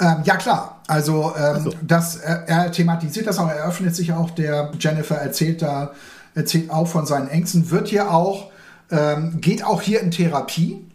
[0.00, 1.74] Ähm, ja klar, also ähm, so.
[1.82, 5.92] das, er, er thematisiert das auch, er öffnet sich auch, der Jennifer erzählt da,
[6.36, 8.52] erzählt auch von seinen Ängsten, wird hier auch,
[8.92, 10.86] ähm, geht auch hier in Therapie,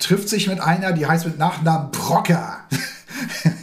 [0.00, 2.58] trifft sich mit einer, die heißt mit Nachnamen Brocker.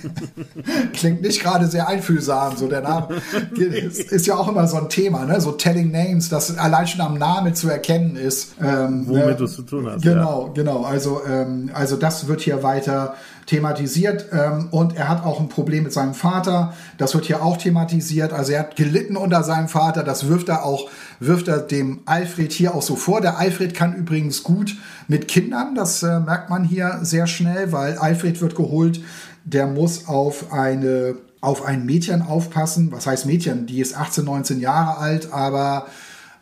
[0.94, 3.22] Klingt nicht gerade sehr einfühlsam, so der Name.
[3.56, 5.40] ist, ist, ja auch immer so ein Thema, ne?
[5.42, 8.56] So Telling Names, das allein schon am Namen zu erkennen ist.
[8.62, 9.36] Ähm, Womit ne?
[9.36, 10.02] du es zu tun hast.
[10.02, 10.54] Genau, ja.
[10.54, 10.84] genau.
[10.84, 13.16] Also, ähm, also das wird hier weiter
[13.46, 16.74] thematisiert ähm, und er hat auch ein Problem mit seinem Vater.
[16.98, 18.34] Das wird hier auch thematisiert.
[18.34, 20.04] Also er hat gelitten unter seinem Vater.
[20.04, 20.90] Das wirft er auch,
[21.20, 23.22] wirft er dem Alfred hier auch so vor.
[23.22, 24.76] Der Alfred kann übrigens gut
[25.08, 25.76] mit Kindern.
[25.76, 29.02] Das äh, merkt man hier sehr schnell, weil Alfred wird geholt
[29.46, 32.92] der muss auf eine auf ein Mädchen aufpassen.
[32.92, 33.68] Was heißt Mädchen?
[33.68, 35.86] Die ist 18, 19 Jahre alt, aber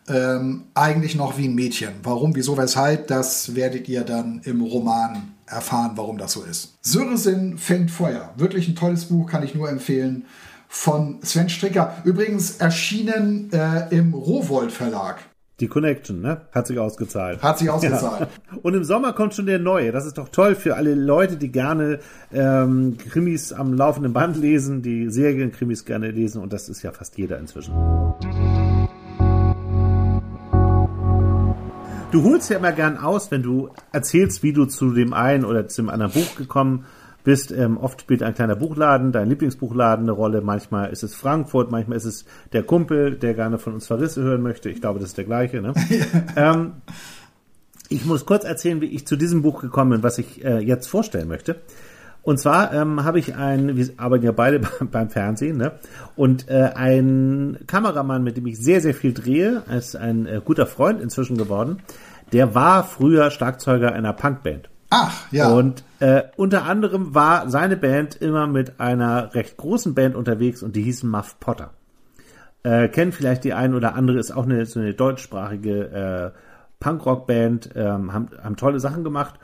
[0.08, 1.94] ähm, eigentlich noch wie ein Mädchen.
[2.04, 6.78] Warum, wieso, weshalb, das werdet ihr dann im Roman erfahren, warum das so ist.
[6.82, 8.34] Syrresin fängt Feuer.
[8.38, 10.26] Wirklich ein tolles Buch, kann ich nur empfehlen.
[10.70, 11.98] Von Sven Stricker.
[12.06, 15.18] Übrigens erschienen äh, im Rowold Verlag.
[15.64, 16.42] Die Connection, ne?
[16.52, 17.42] Hat sich ausgezahlt.
[17.42, 18.28] Hat sich ausgezahlt.
[18.52, 18.58] Ja.
[18.64, 19.94] Und im Sommer kommt schon der neue.
[19.94, 22.00] Das ist doch toll für alle Leute, die gerne
[22.34, 26.42] ähm, Krimis am laufenden Band lesen, die Serienkrimis gerne lesen.
[26.42, 27.74] Und das ist ja fast jeder inzwischen.
[32.12, 35.70] Du holst ja immer gern aus, wenn du erzählst, wie du zu dem einen oder
[35.70, 37.52] zu dem anderen Buch gekommen bist bist.
[37.52, 40.42] Ähm, oft spielt ein kleiner Buchladen, dein Lieblingsbuchladen eine Rolle.
[40.42, 44.42] Manchmal ist es Frankfurt, manchmal ist es der Kumpel, der gerne von uns Verrisse hören
[44.42, 44.70] möchte.
[44.70, 45.62] Ich glaube, das ist der gleiche.
[45.62, 45.74] Ne?
[46.36, 46.74] ähm,
[47.90, 50.88] ich muss kurz erzählen, wie ich zu diesem Buch gekommen bin, was ich äh, jetzt
[50.88, 51.58] vorstellen möchte.
[52.24, 55.74] Und zwar ähm, habe ich einen, wir arbeiten ja beide beim Fernsehen, ne?
[56.16, 60.66] Und äh, ein Kameramann, mit dem ich sehr, sehr viel drehe, ist ein äh, guter
[60.66, 61.82] Freund inzwischen geworden.
[62.32, 64.70] Der war früher Schlagzeuger einer Punkband.
[64.96, 65.50] Ach, ja.
[65.50, 70.76] Und äh, unter anderem war seine Band immer mit einer recht großen Band unterwegs und
[70.76, 71.72] die hießen Muff Potter.
[72.62, 76.40] Äh, kennen vielleicht die einen oder andere, ist auch eine, so eine deutschsprachige äh,
[76.80, 79.40] Punkrock-Band, ähm, haben, haben tolle Sachen gemacht.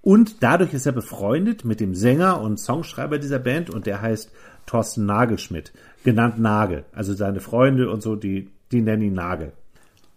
[0.00, 4.32] Und dadurch ist er befreundet mit dem Sänger und Songschreiber dieser Band und der heißt
[4.64, 6.86] Thorsten Nagelschmidt, genannt Nagel.
[6.94, 9.52] Also seine Freunde und so, die, die nennen ihn Nagel.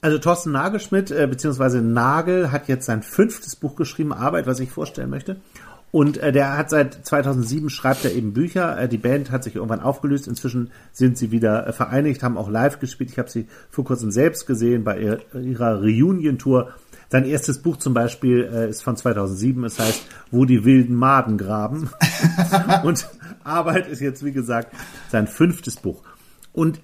[0.04, 4.72] Also Thorsten Nagelschmidt, äh, beziehungsweise Nagel, hat jetzt sein fünftes Buch geschrieben, Arbeit, was ich
[4.72, 5.38] vorstellen möchte.
[5.92, 8.80] Und äh, der hat seit 2007 schreibt er eben Bücher.
[8.80, 10.28] Äh, die Band hat sich irgendwann aufgelöst.
[10.28, 13.12] Inzwischen sind sie wieder äh, vereinigt, haben auch live gespielt.
[13.12, 16.72] Ich habe sie vor kurzem selbst gesehen bei ihrer, ihrer Reunion-Tour.
[17.10, 19.66] Sein erstes Buch zum Beispiel äh, ist von 2007.
[19.66, 21.92] Es heißt, wo die wilden Maden graben.
[22.84, 23.08] Und
[23.44, 24.74] Arbeit ist jetzt, wie gesagt,
[25.10, 26.02] sein fünftes Buch.
[26.54, 26.80] Und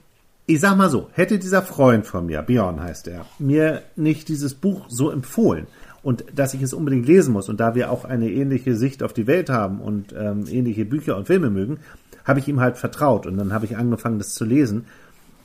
[0.49, 4.53] ich sag mal so, hätte dieser Freund von mir, Björn heißt er, mir nicht dieses
[4.53, 5.67] Buch so empfohlen
[6.01, 9.12] und dass ich es unbedingt lesen muss und da wir auch eine ähnliche Sicht auf
[9.12, 11.79] die Welt haben und ähm, ähnliche Bücher und Filme mögen,
[12.23, 14.86] habe ich ihm halt vertraut und dann habe ich angefangen, das zu lesen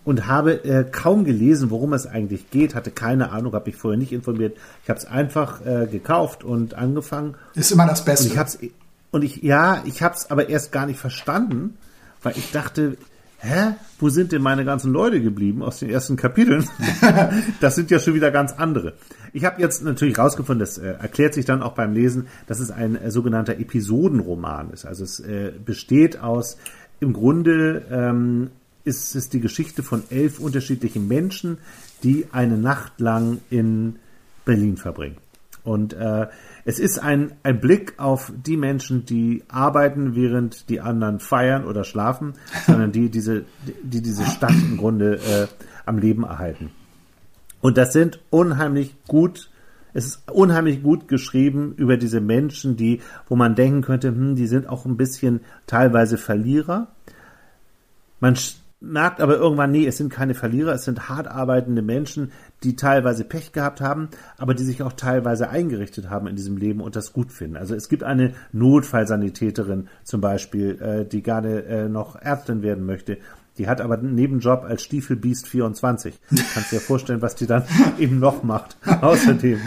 [0.04, 3.98] und habe äh, kaum gelesen, worum es eigentlich geht, hatte keine Ahnung, habe mich vorher
[3.98, 4.56] nicht informiert.
[4.84, 7.34] Ich habe es einfach äh, gekauft und angefangen.
[7.54, 8.26] Ist immer das Beste.
[8.26, 8.58] Und ich hab's,
[9.10, 11.76] und ich ja, ich habe es aber erst gar nicht verstanden,
[12.22, 12.96] weil ich dachte,
[13.42, 16.68] hä, wo sind denn meine ganzen Leute geblieben aus den ersten Kapiteln?
[17.61, 18.94] das sind ja schon wieder ganz andere.
[19.33, 22.70] Ich habe jetzt natürlich rausgefunden, das äh, erklärt sich dann auch beim Lesen, dass es
[22.70, 24.87] ein äh, sogenannter Episodenroman ist.
[24.87, 26.57] Also es äh, besteht aus,
[27.00, 28.50] im Grunde ähm,
[28.85, 31.59] ist es die Geschichte von elf unterschiedlichen Menschen,
[32.05, 33.96] die eine Nacht lang in
[34.44, 35.16] Berlin verbringen.
[35.64, 36.27] Und äh,
[36.64, 41.85] es ist ein, ein Blick auf die Menschen, die arbeiten, während die anderen feiern oder
[41.85, 42.35] schlafen,
[42.66, 43.44] sondern die diese,
[43.83, 45.46] die diese Stadt im Grunde äh,
[45.87, 46.70] am Leben erhalten.
[47.61, 49.51] Und das sind unheimlich gut,
[49.94, 54.46] es ist unheimlich gut geschrieben über diese Menschen, die, wo man denken könnte, hm, die
[54.46, 56.88] sind auch ein bisschen teilweise Verlierer.
[58.18, 58.37] Man
[58.83, 62.33] merkt aber irgendwann, nee, es sind keine Verlierer, es sind hart arbeitende Menschen,
[62.64, 66.81] die teilweise Pech gehabt haben, aber die sich auch teilweise eingerichtet haben in diesem Leben
[66.81, 67.57] und das gut finden.
[67.57, 73.18] Also es gibt eine Notfallsanitäterin zum Beispiel, äh, die gerne äh, noch Ärztin werden möchte.
[73.59, 76.18] Die hat aber einen Nebenjob als Stiefelbiest 24.
[76.55, 77.64] Kannst dir vorstellen, was die dann
[77.99, 78.77] eben noch macht.
[79.03, 79.61] Außerdem.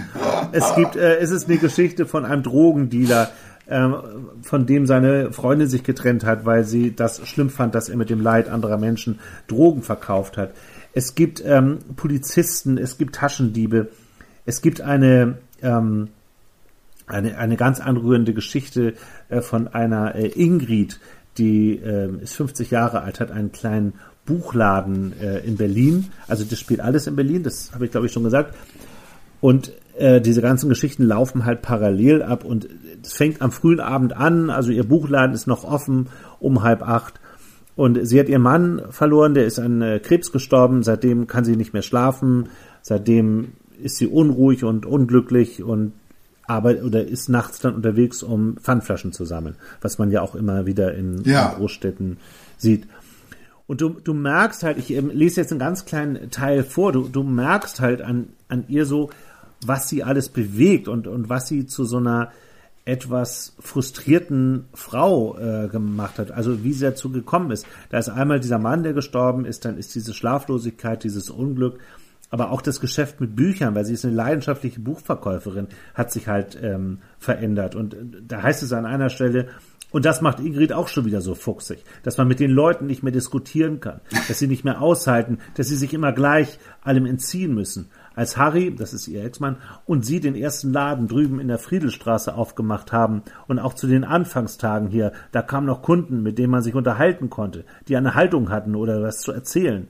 [0.52, 3.30] Es gibt, äh, es ist eine Geschichte von einem Drogendealer,
[3.68, 8.12] von dem seine Freundin sich getrennt hat, weil sie das schlimm fand, dass er mit
[8.12, 10.54] dem Leid anderer Menschen Drogen verkauft hat.
[10.94, 13.90] Es gibt ähm, Polizisten, es gibt Taschendiebe,
[14.46, 16.10] es gibt eine, ähm,
[17.08, 18.94] eine, eine ganz anrührende Geschichte
[19.30, 21.00] äh, von einer äh, Ingrid,
[21.38, 23.94] die äh, ist 50 Jahre alt, hat einen kleinen
[24.26, 26.12] Buchladen äh, in Berlin.
[26.28, 28.56] Also das spielt alles in Berlin, das habe ich glaube ich schon gesagt.
[29.42, 32.68] Und äh, diese ganzen Geschichten laufen halt parallel ab und
[33.04, 36.08] es fängt am frühen Abend an, also ihr Buchladen ist noch offen
[36.40, 37.20] um halb acht
[37.76, 41.56] und sie hat ihren Mann verloren, der ist an äh, Krebs gestorben, seitdem kann sie
[41.56, 42.50] nicht mehr schlafen,
[42.82, 45.94] seitdem ist sie unruhig und unglücklich und
[46.48, 50.66] arbeitet oder ist nachts dann unterwegs, um Pfandflaschen zu sammeln, was man ja auch immer
[50.66, 51.50] wieder in, ja.
[51.50, 52.18] in Großstädten
[52.58, 52.88] sieht.
[53.68, 57.08] Und du, du merkst halt, ich ähm, lese jetzt einen ganz kleinen Teil vor, du,
[57.08, 59.10] du merkst halt an, an ihr so,
[59.66, 62.32] was sie alles bewegt und, und was sie zu so einer
[62.86, 67.66] etwas frustrierten Frau äh, gemacht hat, also wie sie dazu gekommen ist.
[67.90, 71.80] Da ist einmal dieser Mann, der gestorben ist, dann ist diese Schlaflosigkeit, dieses Unglück,
[72.30, 76.60] aber auch das Geschäft mit Büchern, weil sie ist eine leidenschaftliche Buchverkäuferin, hat sich halt
[76.62, 77.74] ähm, verändert.
[77.74, 77.98] Und äh,
[78.28, 79.48] da heißt es an einer Stelle,
[79.96, 83.02] und das macht Ingrid auch schon wieder so fuchsig, dass man mit den Leuten nicht
[83.02, 87.56] mehr diskutieren kann, dass sie nicht mehr aushalten, dass sie sich immer gleich allem entziehen
[87.56, 87.88] müssen.
[88.14, 89.56] Als Harry, das ist ihr Ex-Mann,
[89.86, 94.04] und sie den ersten Laden drüben in der Friedelstraße aufgemacht haben und auch zu den
[94.04, 98.50] Anfangstagen hier, da kamen noch Kunden, mit denen man sich unterhalten konnte, die eine Haltung
[98.50, 99.88] hatten oder was zu erzählen.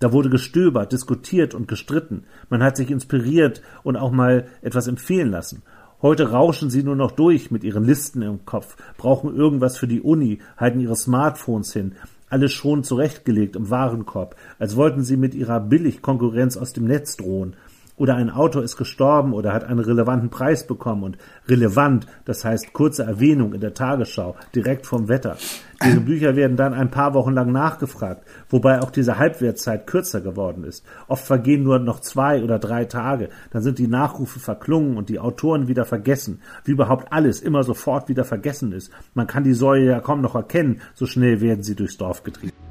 [0.00, 2.24] Da wurde gestöbert, diskutiert und gestritten.
[2.50, 5.62] Man hat sich inspiriert und auch mal etwas empfehlen lassen.
[6.02, 10.02] Heute rauschen sie nur noch durch mit ihren Listen im Kopf, brauchen irgendwas für die
[10.02, 11.94] Uni, halten ihre Smartphones hin,
[12.28, 17.56] alles schon zurechtgelegt im Warenkorb, als wollten sie mit ihrer Billigkonkurrenz aus dem Netz drohen
[17.96, 22.72] oder ein Autor ist gestorben oder hat einen relevanten Preis bekommen und relevant, das heißt
[22.72, 25.36] kurze Erwähnung in der Tagesschau, direkt vom Wetter.
[25.84, 30.64] Diese Bücher werden dann ein paar Wochen lang nachgefragt, wobei auch diese Halbwertszeit kürzer geworden
[30.64, 30.84] ist.
[31.06, 35.18] Oft vergehen nur noch zwei oder drei Tage, dann sind die Nachrufe verklungen und die
[35.18, 38.90] Autoren wieder vergessen, wie überhaupt alles immer sofort wieder vergessen ist.
[39.14, 42.65] Man kann die Säue ja kaum noch erkennen, so schnell werden sie durchs Dorf getrieben.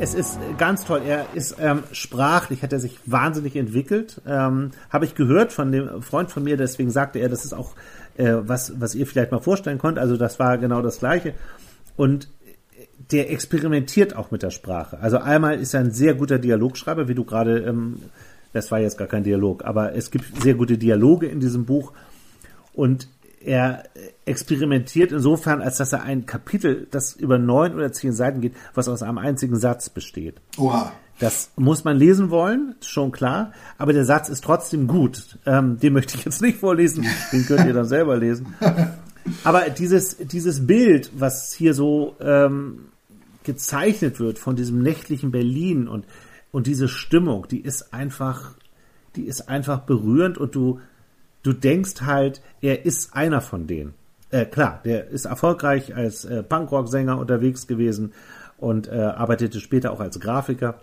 [0.00, 1.02] Es ist ganz toll.
[1.04, 4.20] Er ist ähm, sprachlich, hat er sich wahnsinnig entwickelt.
[4.26, 7.72] Ähm, Habe ich gehört von dem Freund von mir, deswegen sagte er, das ist auch
[8.16, 9.98] äh, was, was ihr vielleicht mal vorstellen könnt.
[9.98, 11.34] Also das war genau das Gleiche.
[11.96, 12.28] Und
[13.10, 15.00] der experimentiert auch mit der Sprache.
[15.00, 17.96] Also einmal ist er ein sehr guter Dialogschreiber, wie du gerade, ähm,
[18.52, 21.92] das war jetzt gar kein Dialog, aber es gibt sehr gute Dialoge in diesem Buch.
[22.72, 23.08] Und
[23.40, 23.84] er
[24.24, 28.88] experimentiert insofern, als dass er ein Kapitel, das über neun oder zehn Seiten geht, was
[28.88, 30.40] aus einem einzigen Satz besteht.
[30.56, 30.92] Oha.
[31.18, 35.38] Das muss man lesen wollen, schon klar, aber der Satz ist trotzdem gut.
[35.46, 38.54] Ähm, den möchte ich jetzt nicht vorlesen, den könnt ihr dann selber lesen.
[39.44, 42.86] Aber dieses, dieses Bild, was hier so ähm,
[43.42, 46.06] gezeichnet wird von diesem nächtlichen Berlin und,
[46.52, 48.54] und diese Stimmung, die ist einfach,
[49.16, 50.80] die ist einfach berührend und du,
[51.42, 53.94] du denkst halt, er ist einer von denen.
[54.30, 58.12] Äh, klar, der ist erfolgreich als äh, Punkrock-Sänger unterwegs gewesen
[58.58, 60.80] und äh, arbeitete später auch als Grafiker.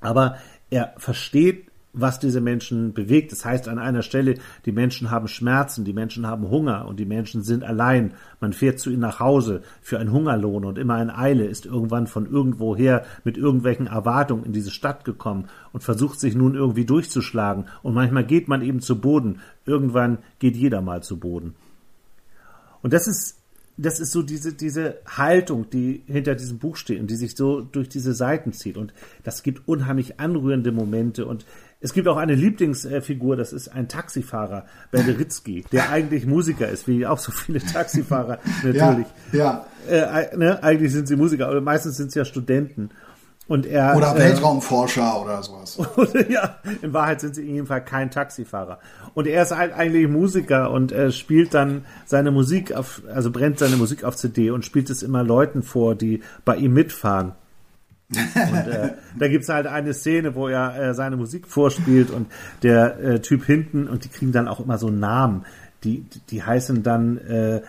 [0.00, 0.38] Aber
[0.70, 1.66] er versteht
[1.96, 3.32] was diese Menschen bewegt.
[3.32, 7.06] Das heißt an einer Stelle, die Menschen haben Schmerzen, die Menschen haben Hunger und die
[7.06, 8.12] Menschen sind allein.
[8.40, 12.06] Man fährt zu ihnen nach Hause für einen Hungerlohn und immer in Eile ist irgendwann
[12.06, 17.64] von irgendwoher mit irgendwelchen Erwartungen in diese Stadt gekommen und versucht sich nun irgendwie durchzuschlagen.
[17.82, 19.40] Und manchmal geht man eben zu Boden.
[19.64, 21.54] Irgendwann geht jeder mal zu Boden.
[22.82, 23.36] Und das ist
[23.78, 27.60] das ist so diese, diese Haltung, die hinter diesem Buch steht und die sich so
[27.60, 28.78] durch diese Seiten zieht.
[28.78, 31.26] Und das gibt unheimlich anrührende Momente.
[31.26, 31.44] Und
[31.80, 37.06] es gibt auch eine Lieblingsfigur, das ist ein Taxifahrer, Berderitzky, der eigentlich Musiker ist, wie
[37.06, 39.06] auch so viele Taxifahrer natürlich.
[39.32, 39.66] Ja.
[39.88, 40.18] ja.
[40.20, 40.62] Äh, ne?
[40.62, 42.90] Eigentlich sind sie Musiker, aber meistens sind sie ja Studenten.
[43.48, 45.78] Und er, oder äh, Weltraumforscher äh, oder sowas.
[46.28, 48.80] ja, in Wahrheit sind sie in jedem Fall kein Taxifahrer.
[49.14, 53.58] Und er ist halt eigentlich Musiker und äh, spielt dann seine Musik auf, also brennt
[53.58, 57.32] seine Musik auf CD und spielt es immer Leuten vor, die bei ihm mitfahren.
[58.10, 62.28] Und äh, da gibt's halt eine Szene, wo er äh, seine Musik vorspielt und
[62.62, 65.44] der äh, Typ hinten und die kriegen dann auch immer so Namen.
[65.84, 67.62] Die, die heißen dann äh,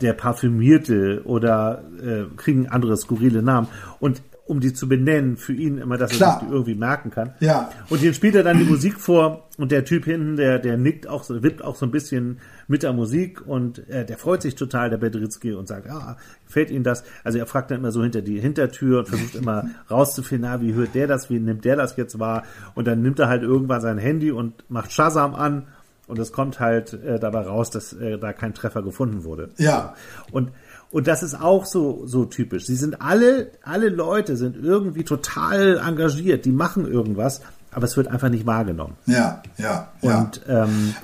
[0.00, 3.68] der Parfümierte oder äh, kriegen andere skurrile Namen.
[4.00, 6.34] Und um die zu benennen, für ihn immer, dass Klar.
[6.34, 7.34] er sich die irgendwie merken kann.
[7.40, 7.70] Ja.
[7.88, 11.06] Und hier spielt er dann die Musik vor und der Typ hinten, der, der nickt
[11.08, 14.54] auch, so, wippt auch so ein bisschen mit der Musik und äh, der freut sich
[14.54, 17.04] total, der Bedritzky, und sagt, ah, gefällt Ihnen das?
[17.22, 20.74] Also er fragt dann immer so hinter die Hintertür und versucht immer rauszufinden, ah, wie
[20.74, 22.44] hört der das, wie nimmt der das jetzt wahr?
[22.74, 25.66] Und dann nimmt er halt irgendwann sein Handy und macht Shazam an
[26.06, 29.50] und es kommt halt äh, dabei raus, dass äh, da kein Treffer gefunden wurde.
[29.58, 29.94] Ja.
[30.32, 30.50] Und
[30.94, 32.66] und das ist auch so, so typisch.
[32.66, 37.40] Sie sind alle, alle Leute sind irgendwie total engagiert, die machen irgendwas,
[37.72, 38.94] aber es wird einfach nicht wahrgenommen.
[39.06, 40.20] Ja, ja, ja.
[40.20, 40.94] Und, ähm,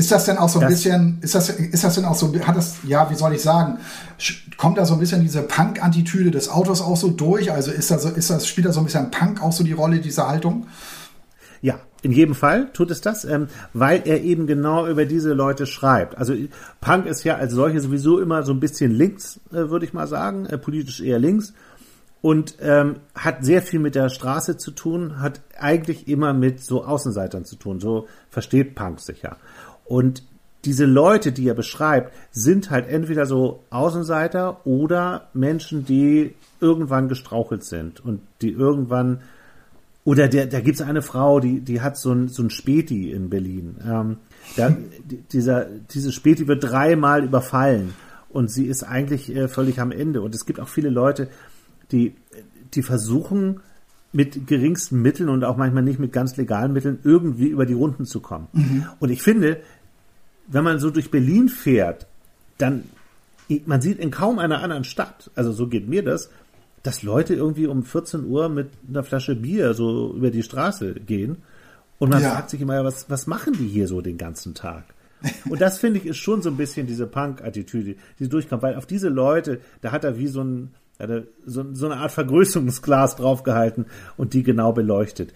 [0.00, 2.56] ist das denn auch so ein bisschen, ist das, ist das denn auch so, hat
[2.56, 3.78] das, ja, wie soll ich sagen,
[4.56, 7.52] kommt da so ein bisschen diese Punk-Attitüde des Autos auch so durch?
[7.52, 9.98] Also ist das, ist das, spielt da so ein bisschen Punk auch so die Rolle,
[9.98, 10.68] diese Haltung?
[11.60, 15.66] Ja, in jedem Fall tut es das, ähm, weil er eben genau über diese Leute
[15.66, 16.16] schreibt.
[16.16, 16.32] Also
[16.80, 20.06] Punk ist ja als solche sowieso immer so ein bisschen links, äh, würde ich mal
[20.06, 21.52] sagen, äh, politisch eher links
[22.22, 26.84] und ähm, hat sehr viel mit der Straße zu tun, hat eigentlich immer mit so
[26.84, 27.80] Außenseitern zu tun.
[27.80, 29.36] So versteht Punk sich ja.
[29.90, 30.22] Und
[30.64, 37.64] diese Leute, die er beschreibt, sind halt entweder so Außenseiter oder Menschen, die irgendwann gestrauchelt
[37.64, 39.22] sind und die irgendwann
[40.04, 43.30] oder der, da gibt's eine Frau, die, die hat so ein, so ein Späti in
[43.30, 43.76] Berlin.
[43.84, 44.16] Ähm,
[44.56, 44.76] da,
[45.32, 47.92] dieser, diese Späti wird dreimal überfallen
[48.28, 50.22] und sie ist eigentlich äh, völlig am Ende.
[50.22, 51.28] Und es gibt auch viele Leute,
[51.90, 52.14] die,
[52.74, 53.60] die versuchen,
[54.12, 58.06] mit geringsten Mitteln und auch manchmal nicht mit ganz legalen Mitteln irgendwie über die Runden
[58.06, 58.48] zu kommen.
[58.52, 58.86] Mhm.
[58.98, 59.58] Und ich finde,
[60.50, 62.06] wenn man so durch Berlin fährt,
[62.58, 62.84] dann,
[63.66, 66.30] man sieht in kaum einer anderen Stadt, also so geht mir das,
[66.82, 71.38] dass Leute irgendwie um 14 Uhr mit einer Flasche Bier so über die Straße gehen.
[71.98, 72.30] Und man ja.
[72.30, 74.84] fragt sich immer, was, was machen die hier so den ganzen Tag?
[75.50, 78.86] Und das finde ich ist schon so ein bisschen diese Punk-Attitüde, die durchkommt, weil auf
[78.86, 80.70] diese Leute, da hat er wie so ein,
[81.44, 83.84] so, so eine Art Vergrößerungsglas draufgehalten
[84.16, 85.34] und die genau beleuchtet.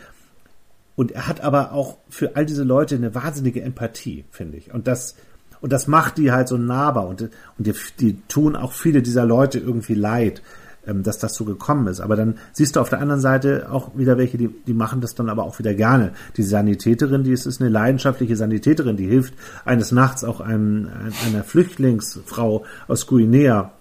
[0.96, 4.72] Und er hat aber auch für all diese Leute eine wahnsinnige Empathie, finde ich.
[4.72, 5.16] Und das,
[5.60, 9.24] und das macht die halt so nahbar und, und die, die tun auch viele dieser
[9.24, 10.42] Leute irgendwie leid
[10.86, 12.00] ähm, dass das so gekommen ist.
[12.00, 15.14] Aber dann siehst du auf der anderen Seite auch wieder welche, die, die machen das
[15.14, 16.12] dann aber auch wieder gerne.
[16.36, 20.88] Die Sanitäterin, die ist, ist eine leidenschaftliche Sanitäterin, die hilft eines Nachts auch einem,
[21.26, 23.72] einer Flüchtlingsfrau aus Guinea.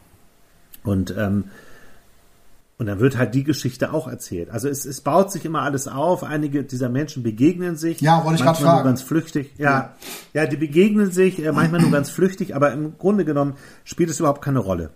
[0.83, 1.45] Und ähm,
[2.77, 4.49] und dann wird halt die Geschichte auch erzählt.
[4.49, 6.23] Also es, es baut sich immer alles auf.
[6.23, 8.01] Einige dieser Menschen begegnen sich.
[8.01, 8.77] Ja, wollte ich gerade fragen.
[8.77, 9.53] Nur ganz flüchtig.
[9.57, 9.95] Ja, ja,
[10.33, 14.19] ja, die begegnen sich äh, manchmal nur ganz flüchtig, aber im Grunde genommen spielt es
[14.19, 14.89] überhaupt keine Rolle.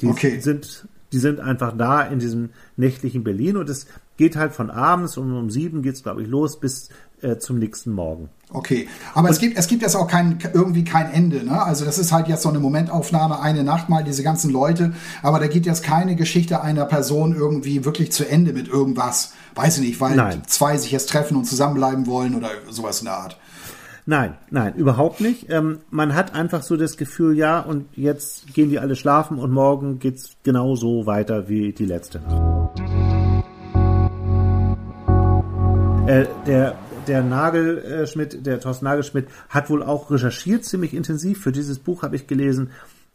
[0.00, 0.40] Die okay.
[0.40, 3.86] sind die sind einfach da in diesem nächtlichen Berlin und es
[4.22, 6.90] geht halt von abends und um sieben geht's glaube ich los bis
[7.22, 8.28] äh, zum nächsten Morgen.
[8.50, 11.60] Okay, aber und es gibt es gibt jetzt auch kein irgendwie kein Ende, ne?
[11.60, 14.92] Also das ist halt jetzt so eine Momentaufnahme, eine Nacht mal diese ganzen Leute,
[15.24, 19.78] aber da geht jetzt keine Geschichte einer Person irgendwie wirklich zu Ende mit irgendwas, weiß
[19.78, 20.42] ich nicht, weil Nein.
[20.46, 23.36] zwei sich jetzt treffen und zusammenbleiben wollen oder sowas in der Art.
[24.06, 25.50] Nein, nein, überhaupt nicht.
[25.50, 29.50] Ähm, man hat einfach so das Gefühl, ja, und jetzt gehen die alle schlafen und
[29.50, 32.51] morgen geht's genauso weiter wie die letzte Nacht.
[36.06, 36.76] Äh, der
[37.06, 41.40] der Nagelschmidt, der Thorsten Nagelschmidt, hat wohl auch recherchiert ziemlich intensiv.
[41.42, 42.70] Für dieses Buch habe ich gelesen,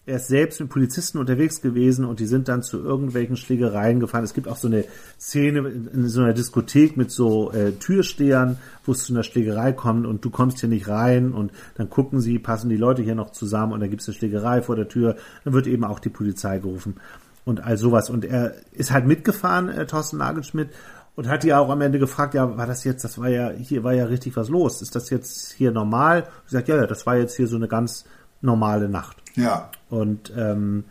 [0.06, 4.24] er ist selbst mit Polizisten unterwegs gewesen und die sind dann zu irgendwelchen Schlägereien gefahren.
[4.24, 4.86] Es gibt auch so eine
[5.20, 10.06] Szene in, so einer Diskothek mit so äh, Türstehern, wo es zu einer Schlägerei kommt
[10.06, 13.32] und du kommst hier nicht rein und dann gucken sie, passen die Leute hier noch
[13.32, 15.18] zusammen und dann gibt es eine Schlägerei vor der Tür.
[15.44, 16.96] Dann wird eben auch die Polizei gerufen
[17.44, 18.10] und all sowas.
[18.10, 20.70] Und er ist halt mitgefahren, äh, Thorsten Nagelschmidt,
[21.18, 23.84] und hat die auch am Ende gefragt, ja, war das jetzt, das war ja, hier
[23.84, 24.84] war ja richtig was los.
[24.84, 26.28] Ist das jetzt hier normal?
[26.46, 28.06] Ich sag, ja, ja, das war jetzt hier so eine ganz
[28.42, 29.18] normale Nacht.
[29.36, 29.72] Ja.
[29.90, 30.84] Und ähm,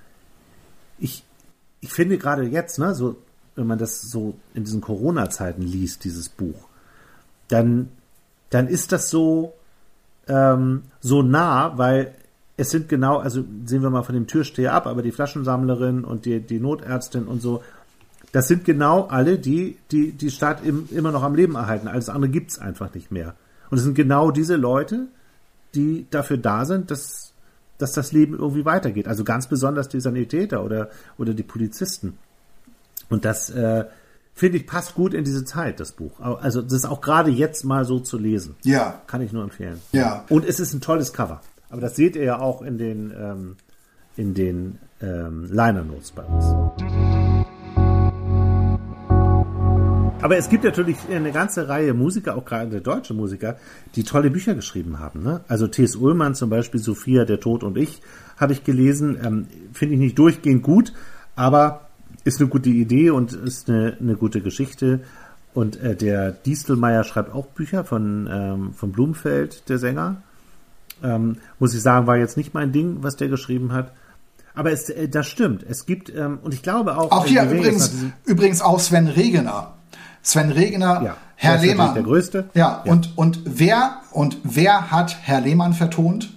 [0.99, 1.24] ich,
[1.81, 3.16] ich finde gerade jetzt, ne, so,
[3.55, 6.66] wenn man das so in diesen Corona-Zeiten liest, dieses Buch,
[7.47, 7.89] dann,
[8.51, 9.55] dann ist das so,
[10.27, 12.12] ähm, so nah, weil
[12.57, 16.24] es sind genau, also sehen wir mal von dem Türsteher ab, aber die Flaschensammlerin und
[16.24, 17.62] die, die Notärztin und so,
[18.33, 21.89] das sind genau alle, die die, die Stadt im, immer noch am Leben erhalten.
[21.89, 23.35] Alles andere gibt's einfach nicht mehr.
[23.70, 25.07] Und es sind genau diese Leute,
[25.74, 27.33] die dafür da sind, dass,
[27.79, 29.09] dass das Leben irgendwie weitergeht.
[29.09, 32.18] Also ganz besonders die Sanitäter oder, oder die Polizisten.
[33.09, 33.85] Und das, äh,
[34.37, 36.20] finde ich, passt gut in diese Zeit, das Buch.
[36.20, 38.55] Also das ist auch gerade jetzt mal so zu lesen.
[38.62, 39.01] Ja.
[39.07, 39.81] Kann ich nur empfehlen.
[39.93, 40.24] Ja.
[40.29, 41.41] Und es ist ein tolles Cover.
[41.70, 43.57] Aber das seht ihr ja auch in den, ähm,
[44.16, 46.45] in den ähm, Liner Notes bei uns.
[50.27, 53.59] Aber es gibt natürlich eine ganze Reihe Musiker, auch gerade deutsche Musiker,
[53.95, 55.22] die tolle Bücher geschrieben haben.
[55.22, 55.43] Ne?
[55.47, 55.95] Also T.S.
[55.95, 58.03] Ullmann zum Beispiel, Sophia, der Tod und ich,
[58.37, 59.16] habe ich gelesen.
[59.22, 60.93] Ähm, Finde ich nicht durchgehend gut,
[61.37, 61.83] aber
[62.24, 65.03] ist eine gute Idee und ist eine, eine gute Geschichte.
[65.55, 70.22] Und äh, der Distelmeier schreibt auch Bücher von, ähm, von Blumfeld, der Sänger.
[71.05, 73.93] Ähm, muss ich sagen, war jetzt nicht mein Ding, was der geschrieben hat.
[74.57, 75.64] Aber es, äh, das stimmt.
[75.68, 77.12] Es gibt, ähm, und ich glaube auch.
[77.12, 79.76] Auch hier übrigens, übrigens auch Sven Regener.
[80.27, 81.95] Sven Regner, ja, Herr Lehmann.
[81.95, 82.51] Der größte.
[82.55, 86.33] Ja, ja, Und, und wer und wer hat Herr Lehmann vertont?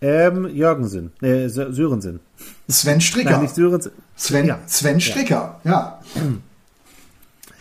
[0.00, 2.20] Ähm, Jürgensen, äh, Sörensen.
[2.68, 3.32] Sven Stricker.
[3.32, 3.90] Nein, nicht Sörensen.
[4.14, 4.60] Sven, ja.
[4.66, 6.00] Sven Stricker, ja.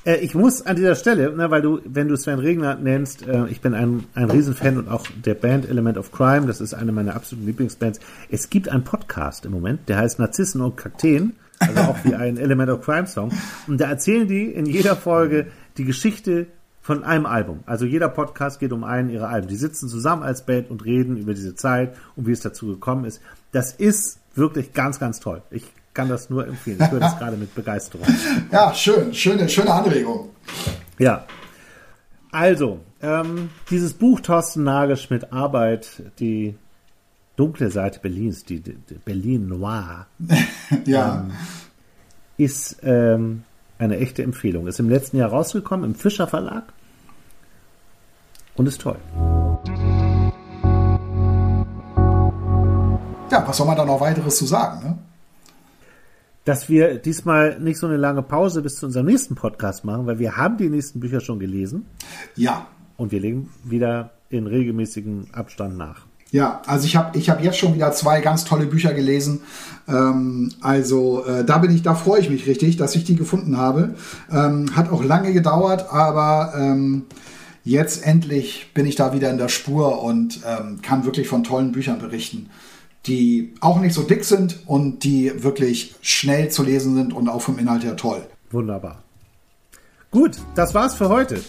[0.06, 3.48] Äh, ich muss an dieser Stelle, ne, weil du, wenn du Sven Regner nennst, äh,
[3.48, 6.92] ich bin ein, ein Riesenfan und auch der Band Element of Crime, das ist eine
[6.92, 8.00] meiner absoluten Lieblingsbands.
[8.30, 12.38] Es gibt einen Podcast im Moment, der heißt Narzissen und Kakteen also auch wie ein
[12.38, 13.32] Element of Crime Song.
[13.68, 15.48] Und da erzählen die in jeder Folge
[15.78, 16.48] die Geschichte
[16.82, 17.60] von einem Album.
[17.66, 19.48] Also jeder Podcast geht um einen ihrer Alben.
[19.48, 23.06] Die sitzen zusammen als Band und reden über diese Zeit und wie es dazu gekommen
[23.06, 23.22] ist.
[23.52, 25.42] Das ist wirklich ganz, ganz toll.
[25.52, 26.80] Ich kann das nur empfehlen.
[26.82, 28.08] Ich höre das gerade mit Begeisterung.
[28.52, 29.14] Ja, schön.
[29.14, 30.30] Schöne, schöne Anregung.
[30.98, 31.26] Ja.
[32.32, 36.56] Also, ähm, dieses Buch Thorsten Nagelschmidt Arbeit, die
[37.40, 38.76] dunkle Seite Berlins, die, die
[39.06, 40.08] Berlin Noir,
[40.86, 41.22] ja.
[41.22, 41.32] ähm,
[42.36, 43.44] ist ähm,
[43.78, 44.68] eine echte Empfehlung.
[44.68, 46.74] Ist im letzten Jahr rausgekommen im Fischer Verlag
[48.56, 48.98] und ist toll.
[53.32, 54.84] Ja, was soll man da noch weiteres zu sagen?
[54.84, 54.98] Ne?
[56.44, 60.20] Dass wir diesmal nicht so eine lange Pause bis zu unserem nächsten Podcast machen, weil
[60.20, 61.86] wir haben die nächsten Bücher schon gelesen.
[62.36, 62.68] Ja.
[62.98, 66.09] Und wir legen wieder in regelmäßigem Abstand nach.
[66.32, 69.42] Ja, also ich habe ich hab jetzt schon wieder zwei ganz tolle Bücher gelesen.
[69.88, 73.58] Ähm, also äh, da bin ich, da freue ich mich richtig, dass ich die gefunden
[73.58, 73.96] habe.
[74.32, 77.06] Ähm, hat auch lange gedauert, aber ähm,
[77.64, 81.72] jetzt endlich bin ich da wieder in der Spur und ähm, kann wirklich von tollen
[81.72, 82.50] Büchern berichten,
[83.08, 87.42] die auch nicht so dick sind und die wirklich schnell zu lesen sind und auch
[87.42, 88.22] vom Inhalt her toll.
[88.52, 89.04] Wunderbar.
[90.12, 91.40] Gut, das war's für heute.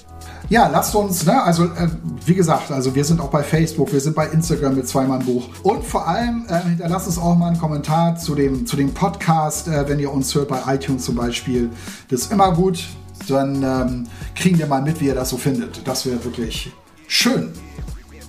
[0.50, 1.88] Ja, lasst uns, ne, also äh,
[2.26, 5.48] wie gesagt, also wir sind auch bei Facebook, wir sind bei Instagram mit Zweimann Buch
[5.62, 9.68] und vor allem äh, hinterlasst uns auch mal einen Kommentar zu dem, zu dem Podcast,
[9.68, 11.70] äh, wenn ihr uns hört bei iTunes zum Beispiel.
[12.08, 12.84] Das ist immer gut,
[13.28, 15.86] dann ähm, kriegen wir mal mit, wie ihr das so findet.
[15.88, 16.70] Das wäre wirklich
[17.06, 17.52] schön.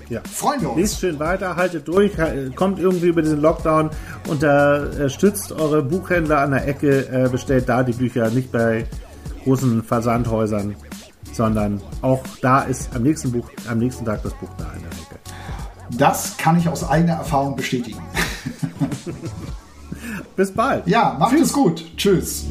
[0.08, 0.22] Ja.
[0.32, 0.80] Freuen wir uns.
[0.80, 2.14] Lest schön weiter, haltet durch,
[2.56, 3.90] kommt irgendwie über diesen Lockdown,
[4.30, 8.86] unterstützt eure Buchhändler an der Ecke, äh, bestellt da die Bücher, nicht bei
[9.44, 10.76] großen Versandhäusern,
[11.34, 14.92] sondern auch da ist am nächsten, Buch, am nächsten Tag das Buch da in der
[14.92, 15.20] Ecke.
[15.98, 18.02] Das kann ich aus eigener Erfahrung bestätigen.
[20.36, 20.88] Bis bald.
[20.88, 21.48] Ja, macht Tschüss.
[21.48, 21.98] es gut.
[21.98, 22.46] Tschüss.